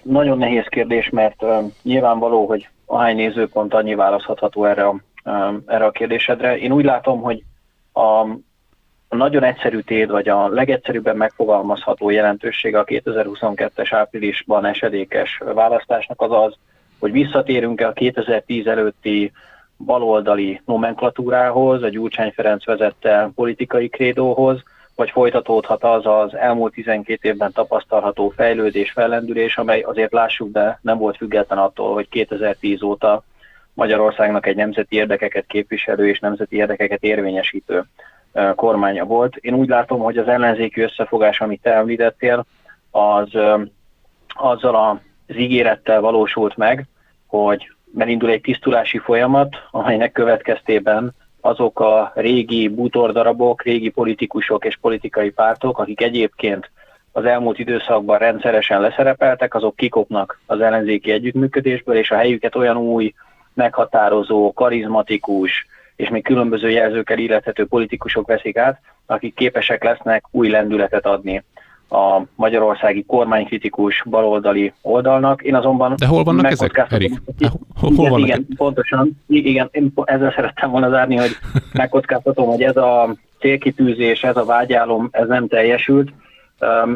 [0.02, 5.00] Nagyon nehéz kérdés, mert uh, nyilvánvaló, hogy ahány nézőpont annyi választható erre a,
[5.66, 6.58] erre a kérdésedre.
[6.58, 7.42] Én úgy látom, hogy
[7.92, 8.00] a,
[9.08, 16.32] a nagyon egyszerű tét, vagy a legegyszerűbben megfogalmazható jelentősége a 2022-es áprilisban esedékes választásnak az
[16.32, 16.54] az,
[16.98, 19.32] hogy visszatérünk-e a 2010 előtti
[19.76, 24.62] baloldali nomenklatúrához, a Gyurcsány Ferenc vezette politikai krédóhoz,
[24.98, 30.98] vagy folytatódhat az az elmúlt 12 évben tapasztalható fejlődés, fellendülés, amely azért lássuk be, nem
[30.98, 33.22] volt független attól, hogy 2010 óta
[33.74, 37.84] Magyarországnak egy nemzeti érdekeket képviselő és nemzeti érdekeket érvényesítő
[38.54, 39.36] kormánya volt.
[39.36, 42.44] Én úgy látom, hogy az ellenzéki összefogás, amit te említettél,
[42.90, 43.28] az
[44.28, 46.86] azzal az ígérettel valósult meg,
[47.26, 55.30] hogy elindul egy tisztulási folyamat, amelynek következtében azok a régi bútordarabok, régi politikusok és politikai
[55.30, 56.70] pártok, akik egyébként
[57.12, 63.14] az elmúlt időszakban rendszeresen leszerepeltek, azok kikopnak az ellenzéki együttműködésből, és a helyüket olyan új,
[63.54, 71.06] meghatározó, karizmatikus, és még különböző jelzőkkel illethető politikusok veszik át, akik képesek lesznek új lendületet
[71.06, 71.44] adni
[71.88, 75.42] a magyarországi kormánykritikus baloldali oldalnak.
[75.42, 75.94] Én azonban...
[75.96, 77.12] De hol vannak ezek, Erik?
[77.80, 79.22] Hol, hol igen, vannak igen, pontosan.
[79.26, 81.30] Igen, én ezzel szerettem volna zárni, hogy
[81.72, 86.12] megkockáztatom, hogy ez a célkitűzés, ez a vágyálom, ez nem teljesült.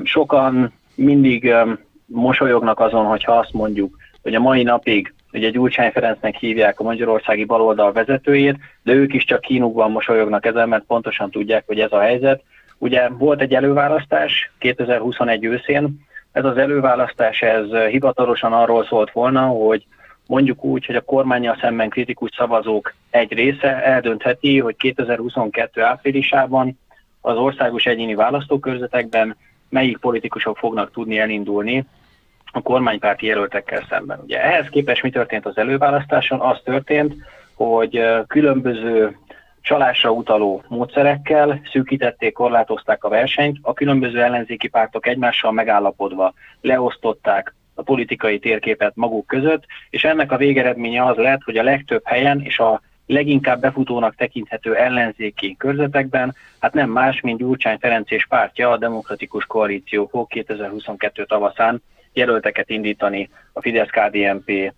[0.03, 1.55] Sokan mindig
[2.07, 7.45] mosolyognak azon, hogyha azt mondjuk, hogy a mai napig ugye Gyurcsány Ferencnek hívják a magyarországi
[7.45, 12.01] baloldal vezetőjét, de ők is csak kínukban mosolyognak ezen, mert pontosan tudják, hogy ez a
[12.01, 12.43] helyzet.
[12.83, 19.87] Ugye volt egy előválasztás 2021 őszén, ez az előválasztás ez hivatalosan arról szólt volna, hogy
[20.27, 26.79] mondjuk úgy, hogy a kormánya szemben kritikus szavazók egy része eldöntheti, hogy 2022 áprilisában
[27.21, 29.37] az országos egyéni választókörzetekben
[29.69, 31.85] melyik politikusok fognak tudni elindulni
[32.53, 34.21] a kormánypárti jelöltekkel szemben.
[34.23, 36.41] Ugye ehhez képest mi történt az előválasztáson?
[36.41, 37.15] Az történt,
[37.55, 39.17] hogy különböző
[39.63, 47.83] csalásra utaló módszerekkel szűkítették, korlátozták a versenyt, a különböző ellenzéki pártok egymással megállapodva leosztották a
[47.83, 52.59] politikai térképet maguk között, és ennek a végeredménye az lett, hogy a legtöbb helyen és
[52.59, 58.77] a leginkább befutónak tekinthető ellenzéki körzetekben, hát nem más, mint Gyurcsány Ferenc és pártja, a
[58.77, 64.73] Demokratikus Koalíció fog 2022 tavaszán jelölteket indítani a Fidesz-KDNP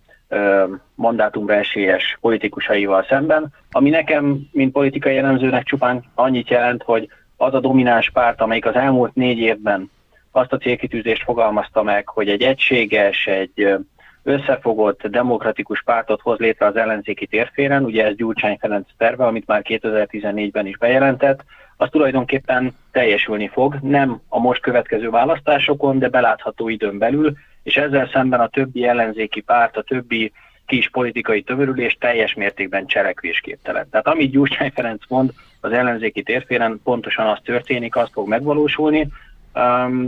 [0.95, 7.59] mandátumra esélyes politikusaival szemben, ami nekem, mint politikai jellemzőnek csupán annyit jelent, hogy az a
[7.59, 9.91] domináns párt, amelyik az elmúlt négy évben
[10.31, 13.75] azt a célkitűzést fogalmazta meg, hogy egy egységes, egy
[14.23, 19.61] összefogott demokratikus pártot hoz létre az ellenzéki térféren, ugye ez Gyurcsány Ferenc terve, amit már
[19.69, 21.43] 2014-ben is bejelentett,
[21.77, 27.33] az tulajdonképpen teljesülni fog, nem a most következő választásokon, de belátható időn belül,
[27.65, 30.31] és ezzel szemben a többi ellenzéki párt, a többi
[30.65, 33.89] kis politikai tömörülés teljes mértékben cselekvésképtelen.
[33.89, 39.07] Tehát amit Gyurcsány Ferenc mond az ellenzéki térféren, pontosan az történik, az fog megvalósulni.
[39.53, 40.07] Um,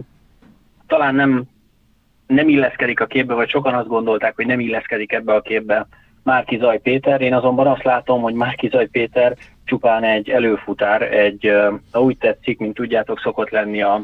[0.88, 1.44] talán nem,
[2.28, 5.88] nem illeszkedik a képbe, vagy sokan azt gondolták, hogy nem illeszkedik ebbe a képbe
[6.24, 7.22] Márki Zaj Péter.
[7.22, 11.52] Én azonban azt látom, hogy Márki Zaj Péter csupán egy előfutár, egy,
[11.92, 14.04] ha úgy tetszik, mint tudjátok, szokott lenni a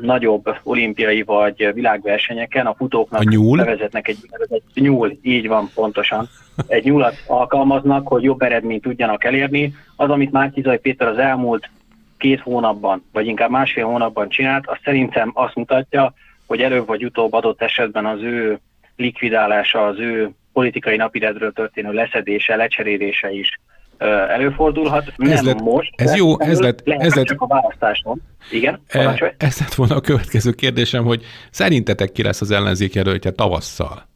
[0.00, 3.56] nagyobb olimpiai vagy világversenyeken a futóknak a nyúl?
[3.56, 6.28] bevezetnek egy, egy nyúl, így van pontosan.
[6.66, 9.74] Egy nyúlat alkalmaznak, hogy jobb eredményt tudjanak elérni.
[9.96, 11.70] Az, amit Márkizaj Péter az elmúlt
[12.18, 16.14] két hónapban, vagy inkább másfél hónapban csinált, az szerintem azt mutatja,
[16.46, 18.58] hogy előbb vagy utóbb adott esetben az ő
[18.96, 23.60] likvidálása, az ő politikai napirendről történő leszedése, lecserélése is
[24.06, 25.12] előfordulhat.
[25.16, 25.92] Nem ez lett, most.
[25.96, 28.22] Ez jó, ez lett, ez lett, csak a választáson.
[28.50, 33.30] Igen, e, Ez lett volna a következő kérdésem, hogy szerintetek ki lesz az ellenzék jelöltje
[33.30, 34.08] tavasszal?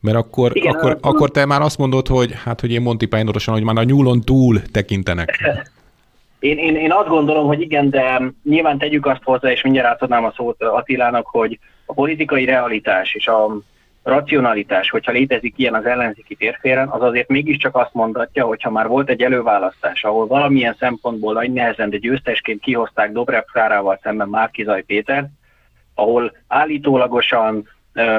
[0.00, 1.08] Mert akkor, Igen, akkor, a...
[1.08, 4.20] akkor te már azt mondod, hogy hát, hogy én Monty Python hogy már a nyúlon
[4.20, 5.38] túl tekintenek.
[6.38, 10.24] Én, én, én azt gondolom, hogy igen, de nyilván tegyük azt hozzá, és mindjárt átadnám
[10.24, 13.58] a szót Attilának, hogy a politikai realitás és a
[14.06, 19.08] racionalitás, hogyha létezik ilyen az ellenzéki térféren, az azért mégiscsak azt mondatja, hogyha már volt
[19.08, 25.28] egy előválasztás, ahol valamilyen szempontból nagy nehezen, de győztesként kihozták Dobrev Klárával szemben Márkizaj Péter,
[25.94, 27.68] ahol állítólagosan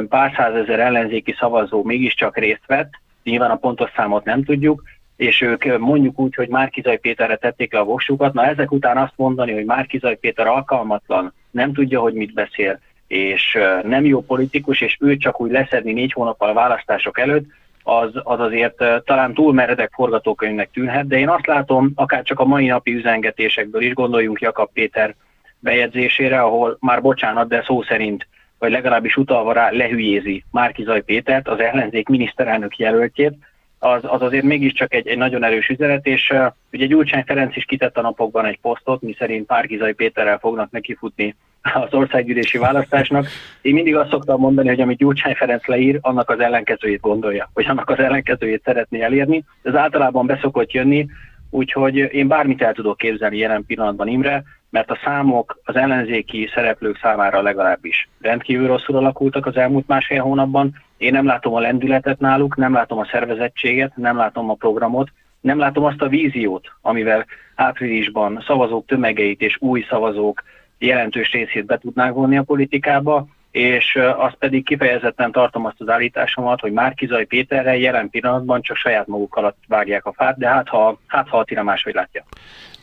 [0.09, 2.91] pár százezer ellenzéki szavazó mégiscsak részt vett,
[3.23, 4.83] nyilván a pontos számot nem tudjuk,
[5.15, 9.13] és ők mondjuk úgy, hogy Márkizaj Péterre tették le a voksukat, na ezek után azt
[9.15, 14.97] mondani, hogy Márkizaj Péter alkalmatlan, nem tudja, hogy mit beszél, és nem jó politikus, és
[14.99, 17.45] ő csak úgy leszedni négy hónappal a választások előtt,
[17.83, 22.45] az, az azért talán túl meredek forgatókönyvnek tűnhet, de én azt látom, akár csak a
[22.45, 25.15] mai napi üzengetésekből is gondoljunk Jakab Péter
[25.59, 28.27] bejegyzésére, ahol már bocsánat, de szó szerint,
[28.59, 33.33] vagy legalábbis utalva rá lehülyézi Márkizaj Pétert, az ellenzék miniszterelnök jelöltjét,
[33.79, 37.65] az, az azért mégiscsak egy, egy nagyon erős üzenet, és uh, ugye Gyurcsány Ferenc is
[37.65, 43.27] kitett a napokban egy posztot, mi szerint Márkizaj Péterrel fognak nekifutni az országgyűlési választásnak.
[43.61, 47.65] Én mindig azt szoktam mondani, hogy amit Gyurcsány Ferenc leír, annak az ellenkezőjét gondolja, vagy
[47.65, 49.43] annak az ellenkezőjét szeretné elérni.
[49.63, 51.07] Ez általában beszokott jönni,
[51.49, 56.99] úgyhogy én bármit el tudok képzelni jelen pillanatban Imre, mert a számok az ellenzéki szereplők
[57.01, 60.75] számára legalábbis rendkívül rosszul alakultak az elmúlt másfél hónapban.
[60.97, 65.09] Én nem látom a lendületet náluk, nem látom a szervezettséget, nem látom a programot,
[65.41, 70.43] nem látom azt a víziót, amivel áprilisban szavazók tömegeit és új szavazók
[70.77, 76.59] jelentős részét be tudnák vonni a politikába, és azt pedig kifejezetten tartom azt az állításomat,
[76.59, 80.99] hogy Márkizaj Péterrel jelen pillanatban csak saját maguk alatt vágják a fát, de hát ha,
[81.07, 82.23] hát ha Attila máshogy látja.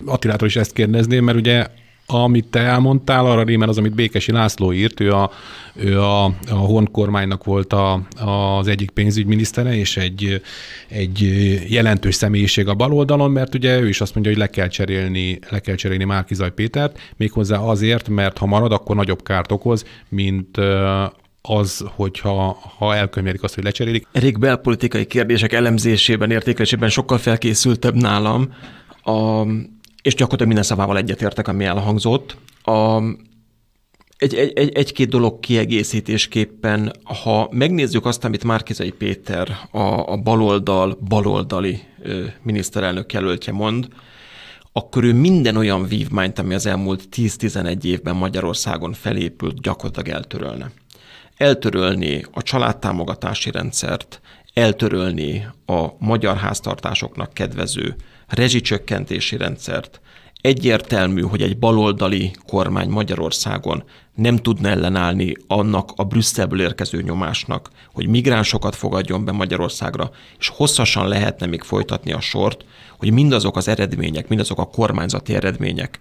[0.07, 1.67] Attilától is ezt kérdezném, mert ugye
[2.07, 5.31] amit te elmondtál, arra rímel az, amit Békesi László írt, ő a,
[5.75, 10.41] ő a, a Horn kormánynak volt a, az egyik pénzügyminisztere, és egy,
[10.89, 11.21] egy
[11.69, 15.59] jelentős személyiség a baloldalon, mert ugye ő is azt mondja, hogy le kell cserélni, le
[15.59, 20.59] kell cserélni Márkizaj Pétert, méghozzá azért, mert ha marad, akkor nagyobb kárt okoz, mint
[21.43, 24.07] az, hogyha ha elkönyvelik azt, hogy lecserélik.
[24.13, 28.55] Erik belpolitikai kérdések elemzésében, értékelésében sokkal felkészültebb nálam.
[29.03, 29.47] A,
[30.05, 32.37] és gyakorlatilag minden szavával egyetértek, ami elhangzott.
[32.63, 33.03] A,
[34.17, 40.99] egy, egy, egy, egy-két dolog kiegészítésképpen, ha megnézzük azt, amit Márkizai Péter, a, a baloldal,
[41.09, 43.89] baloldali ö, miniszterelnök jelöltje mond,
[44.73, 50.71] akkor ő minden olyan vívmányt, ami az elmúlt 10-11 évben Magyarországon felépült, gyakorlatilag eltörölne.
[51.37, 54.21] Eltörölni a családtámogatási rendszert,
[54.55, 57.97] eltörölni a magyar háztartásoknak kedvező
[58.27, 60.01] rezsicsökkentési rendszert.
[60.41, 63.85] Egyértelmű, hogy egy baloldali kormány Magyarországon
[64.15, 71.09] nem tudna ellenállni annak a Brüsszelből érkező nyomásnak, hogy migránsokat fogadjon be Magyarországra, és hosszasan
[71.09, 72.65] lehetne még folytatni a sort,
[72.99, 75.99] hogy mindazok az eredmények, mindazok a kormányzati eredmények,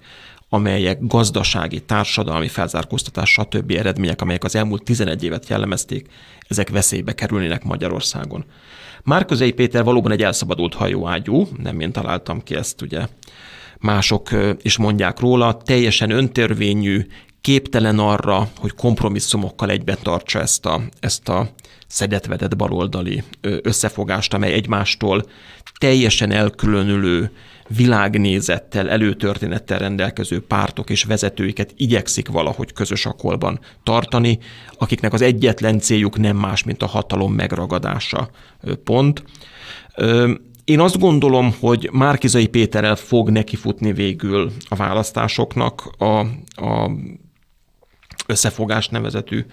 [0.49, 3.71] amelyek gazdasági, társadalmi felzárkóztatás, stb.
[3.71, 6.07] eredmények, amelyek az elmúlt 11 évet jellemezték,
[6.47, 8.45] ezek veszélybe kerülnének Magyarországon.
[9.03, 13.07] Márközei Péter valóban egy elszabadult hajóágyú, nem én találtam ki ezt, ugye
[13.79, 14.29] mások
[14.61, 17.07] is mondják róla, teljesen öntörvényű,
[17.43, 21.49] képtelen arra, hogy kompromisszumokkal egyben tartsa ezt a, ezt a
[21.87, 25.25] szedetvedett baloldali összefogást, amely egymástól
[25.79, 27.31] teljesen elkülönülő
[27.67, 34.39] világnézettel, előtörténettel rendelkező pártok és vezetőiket igyekszik valahogy közös akolban tartani,
[34.77, 38.29] akiknek az egyetlen céljuk nem más, mint a hatalom megragadása.
[38.83, 39.23] Pont.
[40.65, 46.19] Én azt gondolom, hogy Márkizai Péterrel fog nekifutni végül a választásoknak a,
[46.65, 46.91] a
[48.27, 49.45] összefogás nevezetű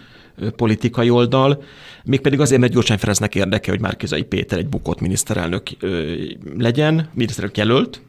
[0.56, 1.62] politikai oldal,
[2.04, 5.62] mégpedig azért, mert Gyurcsány Ferencnek érdeke, hogy Márkizai Péter egy bukott miniszterelnök
[6.58, 8.00] legyen, miniszterelnök jelölt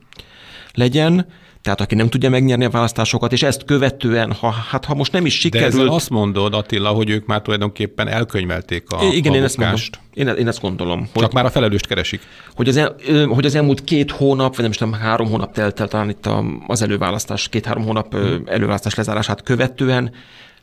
[0.74, 1.26] legyen,
[1.62, 5.26] tehát aki nem tudja megnyerni a választásokat, és ezt követően, ha, hát ha most nem
[5.26, 5.72] is sikerült...
[5.72, 9.58] De ezzel azt mondod, Attila, hogy ők már tulajdonképpen elkönyvelték a Igen, a én ezt,
[9.58, 9.80] mondom.
[10.14, 11.10] Én, én ezt gondolom.
[11.14, 12.22] Csak hogy, már a felelőst keresik.
[12.56, 12.96] Hogy az, el,
[13.28, 16.30] hogy az elmúlt két hónap, vagy nem is tudom, három hónap telt el talán itt
[16.68, 18.44] az előválasztás, két-három hónap hmm.
[18.46, 20.12] előválasztás lezárását követően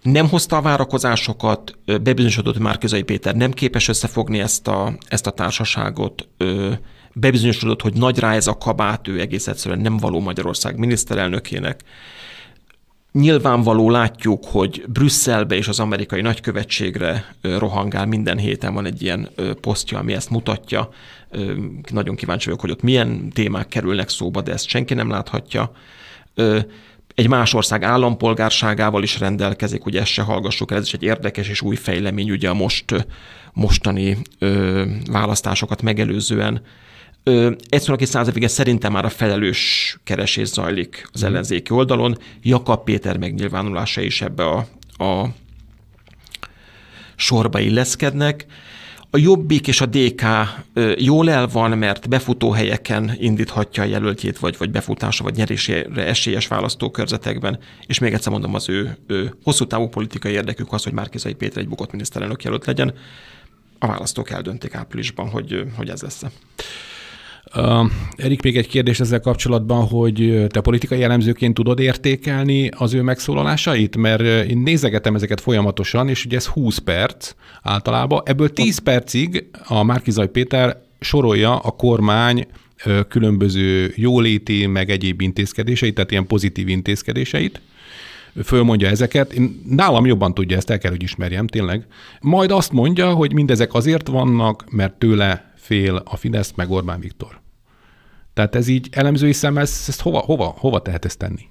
[0.02, 5.30] nem hozta a várakozásokat, bebizonyosodott már Közai Péter nem képes összefogni ezt a, ezt a
[5.30, 6.28] társaságot,
[7.12, 11.82] bebizonyosodott, hogy nagy rá ez a kabát, ő egész egyszerűen nem való Magyarország miniszterelnökének.
[13.12, 19.28] Nyilvánvaló látjuk, hogy Brüsszelbe és az amerikai nagykövetségre rohangál, minden héten van egy ilyen
[19.60, 20.88] posztja, ami ezt mutatja.
[21.90, 25.72] Nagyon kíváncsi vagyok, hogy ott milyen témák kerülnek szóba, de ezt senki nem láthatja
[27.18, 31.48] egy más ország állampolgárságával is rendelkezik, ugye ezt se hallgassuk el, ez is egy érdekes
[31.48, 33.06] és új fejlemény, ugye a most,
[33.52, 36.62] mostani ö, választásokat megelőzően.
[37.68, 41.30] Egyszerűen, aki századvége szerintem már a felelős keresés zajlik az mhm.
[41.30, 42.18] ellenzéki oldalon.
[42.42, 44.66] Jakab Péter megnyilvánulása is ebbe a,
[45.04, 45.28] a
[47.16, 48.46] sorba illeszkednek.
[49.10, 50.22] A Jobbik és a DK
[50.96, 56.46] jól el van, mert befutó helyeken indíthatja a jelöltjét, vagy, vagy befutása, vagy nyerésére esélyes
[56.46, 57.58] választókörzetekben.
[57.86, 61.58] És még egyszer mondom, az ő, ő hosszú távú politikai érdekük az, hogy Márkizai Péter
[61.58, 62.94] egy bukott miniszterelnök jelölt legyen.
[63.78, 66.22] A választók eldöntik áprilisban, hogy, hogy ez lesz.
[68.16, 73.96] Erik, még egy kérdés ezzel kapcsolatban, hogy te politikai elemzőként tudod értékelni az ő megszólalásait?
[73.96, 78.22] Mert én nézegetem ezeket folyamatosan, és ugye ez 20 perc általában.
[78.24, 82.46] Ebből 10 percig a Márkizaj Péter sorolja a kormány
[83.08, 87.60] különböző jóléti, meg egyéb intézkedéseit, tehát ilyen pozitív intézkedéseit
[88.44, 89.32] fölmondja ezeket.
[89.32, 91.86] Én, nálam jobban tudja ezt, el kell, hogy ismerjem, tényleg.
[92.20, 97.40] Majd azt mondja, hogy mindezek azért vannak, mert tőle fél a Fidesz, meg Orbán Viktor.
[98.34, 101.42] Tehát ez így elemzői szemmel, ezt, ezt hova, hova, hova tehet ezt tenni?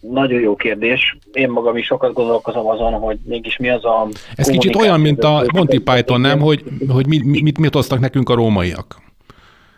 [0.00, 1.16] nagyon jó kérdés.
[1.32, 4.08] Én magam is sokat gondolkozom azon, hogy mégis mi az a...
[4.34, 6.40] Ez kicsit olyan, mint a Monty Python, nem?
[6.40, 9.02] Hogy, hogy mit, mit, mit hoztak nekünk a rómaiak.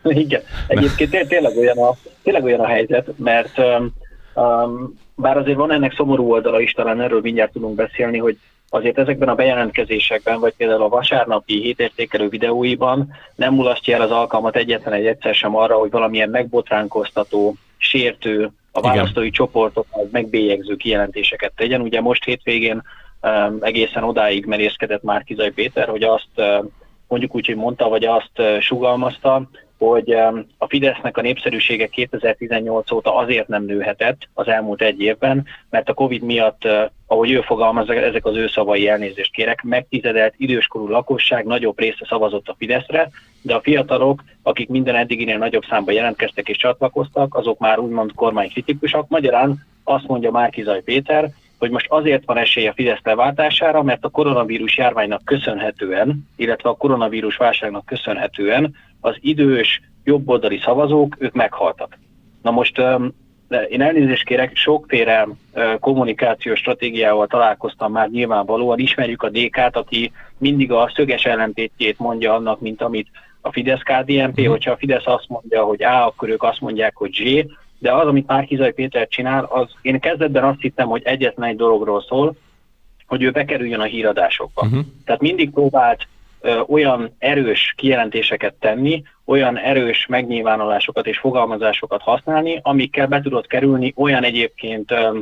[0.03, 0.43] Igen.
[0.67, 3.59] Egyébként tényleg olyan a, tényleg olyan a helyzet, mert
[4.35, 8.39] um, bár azért van ennek szomorú oldala is, talán erről mindjárt tudunk beszélni, hogy
[8.71, 14.57] azért ezekben a bejelentkezésekben, vagy például a vasárnapi hétértékelő videóiban nem mulasztja el az alkalmat
[14.57, 19.35] egyetlen egy egyszer sem arra, hogy valamilyen megbotránkoztató, sértő, a választói Igen.
[19.35, 21.81] csoportokat megbélyegző kijelentéseket tegyen.
[21.81, 22.83] Ugye most hétvégén
[23.23, 26.69] um, egészen odáig merészkedett már Kizaj Péter, hogy azt um,
[27.09, 29.49] mondjuk úgy, hogy mondta, vagy azt uh, sugalmazta,
[29.79, 30.11] hogy
[30.59, 35.95] a Fidesznek a népszerűsége 2018 óta azért nem nőhetett az elmúlt egy évben, mert a
[35.95, 41.45] Covid miatt, eh, ahogy ő fogalmaz, ezek az ő szavai elnézést kérek, megtizedelt időskorú lakosság
[41.45, 43.11] nagyobb része szavazott a Fideszre,
[43.43, 49.09] de a fiatalok, akik minden eddiginél nagyobb számban jelentkeztek és csatlakoztak, azok már úgymond kormánykritikusak.
[49.09, 54.09] Magyarán azt mondja Márkizaj Péter, hogy most azért van esély a Fidesz leváltására, mert a
[54.09, 61.99] koronavírus járványnak köszönhetően, illetve a koronavírus válságnak köszönhetően az idős, jobboldali szavazók, ők meghaltak.
[62.43, 62.83] Na most
[63.69, 65.29] én elnézést kérek, sokféle
[65.81, 68.79] kommunikációs stratégiával találkoztam már nyilvánvalóan.
[68.79, 73.09] Ismerjük a DK-t, aki mindig a szöges ellentétjét mondja annak, mint amit
[73.41, 74.47] a fidesz KDNP, mm.
[74.47, 77.47] hogyha a Fidesz azt mondja, hogy A, akkor ők azt mondják, hogy Z,
[77.79, 81.57] de az, amit már Kizai Péter csinál, az én kezdetben azt hittem, hogy egyetlen egy
[81.57, 82.37] dologról szól,
[83.07, 84.63] hogy ő bekerüljön a híradásokba.
[84.63, 84.85] Uh-huh.
[85.05, 86.07] Tehát mindig próbált
[86.67, 94.25] olyan erős kijelentéseket tenni, olyan erős megnyilvánulásokat és fogalmazásokat használni, amikkel be tudott kerülni olyan
[94.25, 95.19] egyébként ö,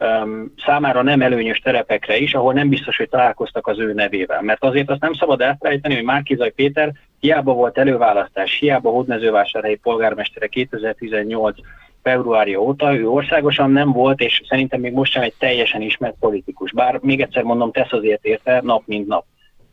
[0.00, 4.42] um, számára nem előnyös terepekre is, ahol nem biztos, hogy találkoztak az ő nevével.
[4.42, 10.46] Mert azért azt nem szabad elfelejteni, hogy Márkizaj Péter hiába volt előválasztás, hiába hódmezővásárhelyi polgármestere
[10.46, 11.58] 2018
[12.02, 16.72] februárja óta, ő országosan nem volt, és szerintem még most sem egy teljesen ismert politikus.
[16.72, 19.24] Bár még egyszer mondom, tesz azért érte nap mint nap.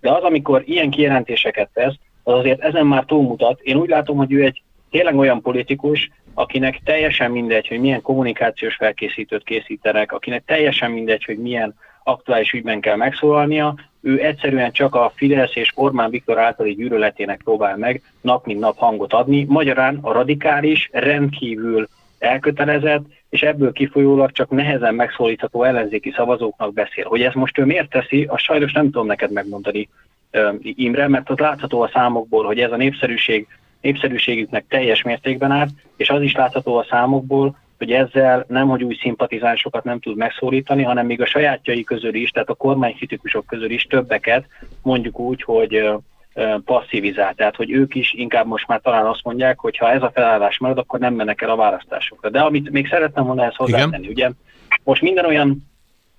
[0.01, 3.59] De az, amikor ilyen kijelentéseket tesz, az azért ezen már túlmutat.
[3.59, 8.75] Én úgy látom, hogy ő egy tényleg olyan politikus, akinek teljesen mindegy, hogy milyen kommunikációs
[8.75, 15.11] felkészítőt készítenek, akinek teljesen mindegy, hogy milyen aktuális ügyben kell megszólalnia, ő egyszerűen csak a
[15.15, 19.45] Fidesz és Orbán Viktor általi gyűlöletének próbál meg nap mint nap hangot adni.
[19.49, 21.87] Magyarán a radikális, rendkívül
[22.19, 27.05] elkötelezett, és ebből kifolyólag csak nehezen megszólítható ellenzéki szavazóknak beszél.
[27.05, 29.89] Hogy ez most ő miért teszi, azt sajnos nem tudom neked megmondani,
[30.61, 33.47] Imre, mert ott látható a számokból, hogy ez a népszerűség,
[33.81, 38.97] népszerűségüknek teljes mértékben árt, és az is látható a számokból, hogy ezzel nem, hogy új
[39.01, 43.83] szimpatizánsokat nem tud megszólítani, hanem még a sajátjai közül is, tehát a kormánykritikusok közül is
[43.83, 44.45] többeket,
[44.81, 45.89] mondjuk úgy, hogy
[46.65, 47.33] passzivizál.
[47.33, 50.57] Tehát, hogy ők is inkább most már talán azt mondják, hogy ha ez a felállás
[50.57, 52.29] marad, akkor nem mennek el a választásokra.
[52.29, 54.29] De amit még szerettem volna ezt hozzátenni, ugye
[54.83, 55.57] most minden olyan,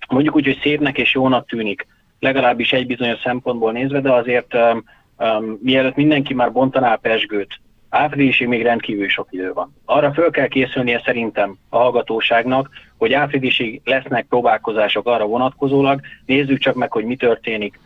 [0.09, 1.87] mondjuk úgy, hogy szépnek és jónak tűnik,
[2.19, 4.83] legalábbis egy bizonyos szempontból nézve, de azért um,
[5.17, 7.59] um, mielőtt mindenki már bontaná a pesgőt,
[7.89, 9.75] áprilisig még rendkívül sok idő van.
[9.85, 16.75] Arra föl kell készülnie szerintem a hallgatóságnak, hogy áprilisig lesznek próbálkozások arra vonatkozólag, nézzük csak
[16.75, 17.79] meg, hogy mi történik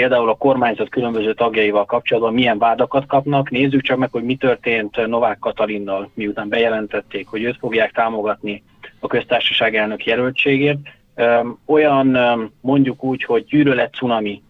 [0.00, 3.50] például a kormányzat különböző tagjaival kapcsolatban milyen vádakat kapnak.
[3.50, 8.62] Nézzük csak meg, hogy mi történt Novák Katalinnal, miután bejelentették, hogy őt fogják támogatni
[9.00, 10.78] a köztársaság elnök jelöltségért.
[11.66, 12.18] Olyan
[12.60, 14.42] mondjuk úgy, hogy gyűrölet cunami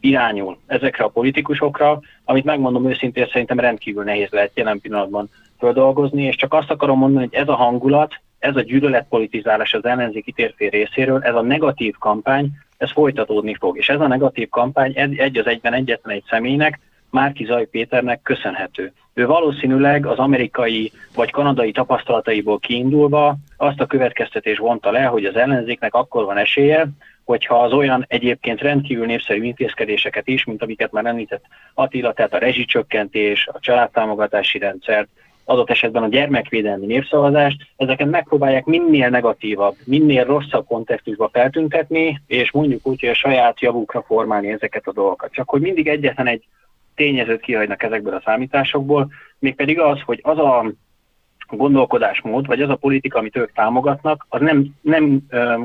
[0.00, 6.36] irányul ezekre a politikusokra, amit megmondom őszintén, szerintem rendkívül nehéz lehet jelen pillanatban földolgozni, és
[6.36, 11.22] csak azt akarom mondani, hogy ez a hangulat, ez a gyűlöletpolitizálás az ellenzéki térfél részéről,
[11.22, 12.50] ez a negatív kampány,
[12.80, 13.76] ez folytatódni fog.
[13.76, 18.92] És ez a negatív kampány egy az egyben egyetlen egy személynek, Márki Zaj Péternek köszönhető.
[19.14, 25.36] Ő valószínűleg az amerikai vagy kanadai tapasztalataiból kiindulva azt a következtetés vonta le, hogy az
[25.36, 26.86] ellenzéknek akkor van esélye,
[27.24, 32.38] hogyha az olyan egyébként rendkívül népszerű intézkedéseket is, mint amiket már említett Attila, tehát a
[32.38, 35.08] rezsicsökkentés, a családtámogatási rendszert,
[35.44, 42.86] adott esetben a gyermekvédelmi népszavazást, ezeket megpróbálják minél negatívabb, minél rosszabb kontextusba feltüntetni, és mondjuk
[42.86, 45.32] úgy, hogy a saját javukra formálni ezeket a dolgokat.
[45.32, 46.44] Csak hogy mindig egyetlen egy
[46.94, 50.72] tényezőt kihagynak ezekből a számításokból, mégpedig az, hogy az a
[51.56, 55.20] gondolkodásmód, vagy az a politika, amit ők támogatnak, az nem, nem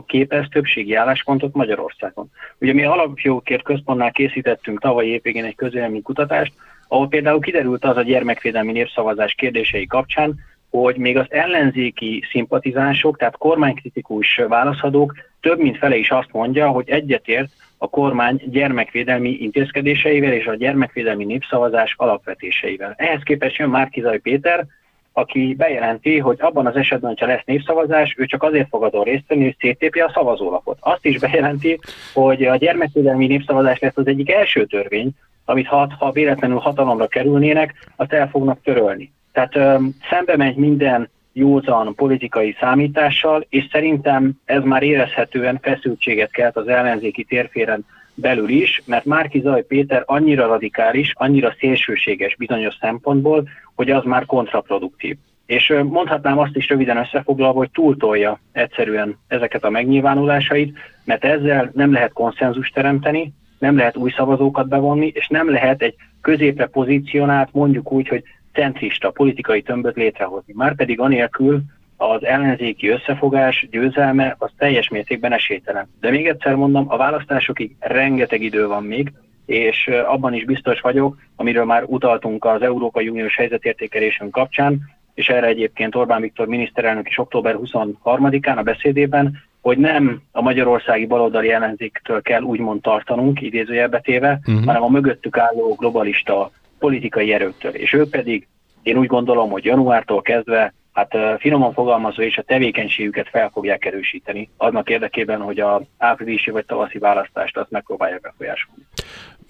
[0.05, 2.31] képez többségi álláspontot Magyarországon.
[2.59, 6.53] Ugye mi alapjogokért központnál készítettünk tavaly évvégén egy közélmény kutatást,
[6.87, 10.35] ahol például kiderült az a gyermekvédelmi népszavazás kérdései kapcsán,
[10.69, 16.89] hogy még az ellenzéki szimpatizánsok, tehát kormánykritikus válaszadók több mint fele is azt mondja, hogy
[16.89, 22.93] egyetért a kormány gyermekvédelmi intézkedéseivel és a gyermekvédelmi népszavazás alapvetéseivel.
[22.97, 24.65] Ehhez képest jön Márkizaj Péter,
[25.13, 29.27] aki bejelenti, hogy abban az esetben, hogyha lesz népszavazás, ő csak azért fog azon részt
[29.27, 30.77] venni, hogy széttépi a szavazólapot.
[30.79, 31.79] Azt is bejelenti,
[32.13, 35.09] hogy a gyermekvédelmi népszavazás lesz az egyik első törvény,
[35.45, 39.13] amit ha, ha véletlenül hatalomra kerülnének, azt el fognak törölni.
[39.31, 46.57] Tehát öm, szembe megy minden józan politikai számítással, és szerintem ez már érezhetően feszültséget kelt
[46.57, 53.47] az ellenzéki térféren belül is, mert Márki Zaj Péter annyira radikális, annyira szélsőséges bizonyos szempontból,
[53.75, 55.17] hogy az már kontraproduktív.
[55.45, 61.91] És mondhatnám azt is röviden összefoglalva, hogy túltolja egyszerűen ezeket a megnyilvánulásait, mert ezzel nem
[61.91, 63.33] lehet konszenzus teremteni,
[63.65, 69.09] nem lehet új szavazókat bevonni, és nem lehet egy középre pozícionált, mondjuk úgy, hogy centrista
[69.09, 70.53] politikai tömböt létrehozni.
[70.55, 71.61] Márpedig anélkül
[71.97, 75.87] az ellenzéki összefogás győzelme az teljes mértékben esélytelen.
[75.99, 79.11] De még egyszer mondom, a választásokig rengeteg idő van még,
[79.45, 84.79] és abban is biztos vagyok, amiről már utaltunk az Európai Uniós helyzetértékelésünk kapcsán,
[85.13, 91.05] és erre egyébként Orbán Viktor miniszterelnök is október 23-án a beszédében, hogy nem a magyarországi
[91.05, 94.65] baloldali ellenzéktől kell úgymond tartanunk, idézőjelbe téve, uh-huh.
[94.65, 97.71] hanem a mögöttük álló globalista politikai erőktől.
[97.71, 98.47] És ők pedig,
[98.83, 104.49] én úgy gondolom, hogy januártól kezdve hát finoman fogalmazva és a tevékenységüket fel fogják erősíteni,
[104.57, 108.85] annak érdekében, hogy a áprilisi vagy tavaszi választást azt megpróbálják befolyásolni.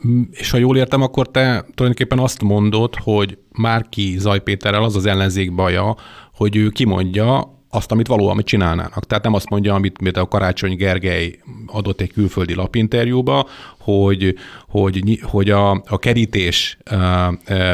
[0.07, 5.05] Mm, és ha jól értem, akkor te tulajdonképpen azt mondod, hogy Márki Zajpéterrel az az
[5.05, 5.95] ellenzék baja,
[6.33, 9.05] hogy ő kimondja azt, amit valóban csinálnának.
[9.05, 13.47] Tehát nem azt mondja, amit mint a Karácsony Gergely adott egy külföldi lapinterjúba,
[13.79, 14.35] hogy,
[14.67, 16.77] hogy, hogy a, a kerítés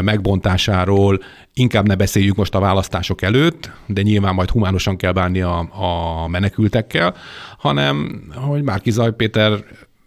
[0.02, 1.20] megbontásáról
[1.54, 5.58] inkább ne beszéljük most a választások előtt, de nyilván majd humánosan kell bánni a,
[6.24, 7.16] a menekültekkel,
[7.58, 9.64] hanem hogy Márki Zaj Péter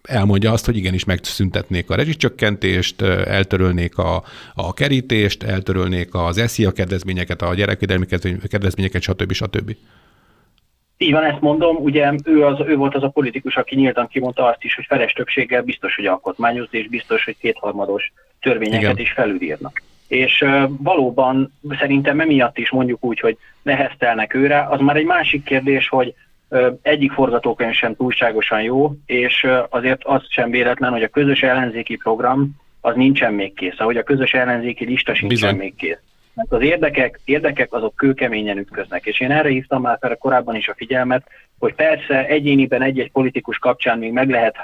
[0.09, 4.22] elmondja azt, hogy igenis megszüntetnék a rezsicsökkentést, eltörölnék a,
[4.55, 8.07] a kerítést, eltörölnék az SZIA kedvezményeket, a gyerekvédelmi
[8.48, 9.32] kedvezményeket, stb.
[9.32, 9.76] stb.
[10.96, 14.44] Így van, ezt mondom, ugye ő, az, ő volt az a politikus, aki nyíltan kimondta
[14.44, 18.98] azt is, hogy feles többséggel biztos, hogy alkotmányozni, és biztos, hogy kétharmados törvényeket Igen.
[18.98, 19.82] is felülírnak.
[20.09, 25.44] És uh, valóban szerintem emiatt is mondjuk úgy, hogy neheztelnek őre, az már egy másik
[25.44, 26.14] kérdés, hogy
[26.82, 32.51] egyik forgatókönyv sem túlságosan jó, és azért az sem véletlen, hogy a közös ellenzéki program
[32.80, 35.57] az nincsen még kész, ahogy a közös ellenzéki lista sincsen Bizony.
[35.57, 35.99] még kész.
[36.34, 40.68] Mert az érdekek, érdekek azok kőkeményen ütköznek, és én erre hívtam már fel korábban is
[40.68, 41.26] a figyelmet,
[41.59, 44.57] hogy persze egyéniben egy-egy politikus kapcsán még meg lehet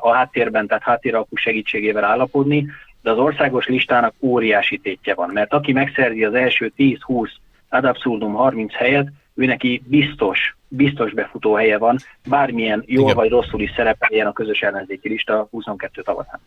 [0.00, 2.66] a háttérben, tehát háttéralkú segítségével állapodni,
[3.02, 7.30] de az országos listának óriási tétje van, mert aki megszerzi az első 10-20,
[7.68, 11.96] ad abszurdum 30 helyet, ő neki biztos, biztos befutó helye van,
[12.28, 13.16] bármilyen jól Igen.
[13.16, 16.40] vagy rosszul is szerepeljen a közös ellenzéki lista 22 tavaszán.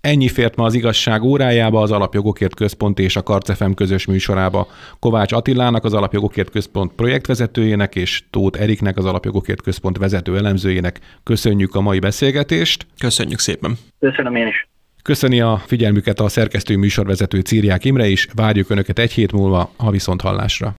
[0.00, 4.66] Ennyi fért ma az igazság órájába, az Alapjogokért Központ és a Karcefem közös műsorába.
[4.98, 11.74] Kovács Attilának, az Alapjogokért Központ projektvezetőjének és Tóth Eriknek, az Alapjogokért Központ vezető elemzőjének köszönjük
[11.74, 12.86] a mai beszélgetést.
[12.98, 13.72] Köszönjük szépen.
[13.98, 14.68] Köszönöm én is.
[15.02, 19.90] Köszöni a figyelmüket a szerkesztő műsorvezető Círiák Imre is, várjuk Önöket egy hét múlva a
[19.90, 20.74] Viszonthallásra.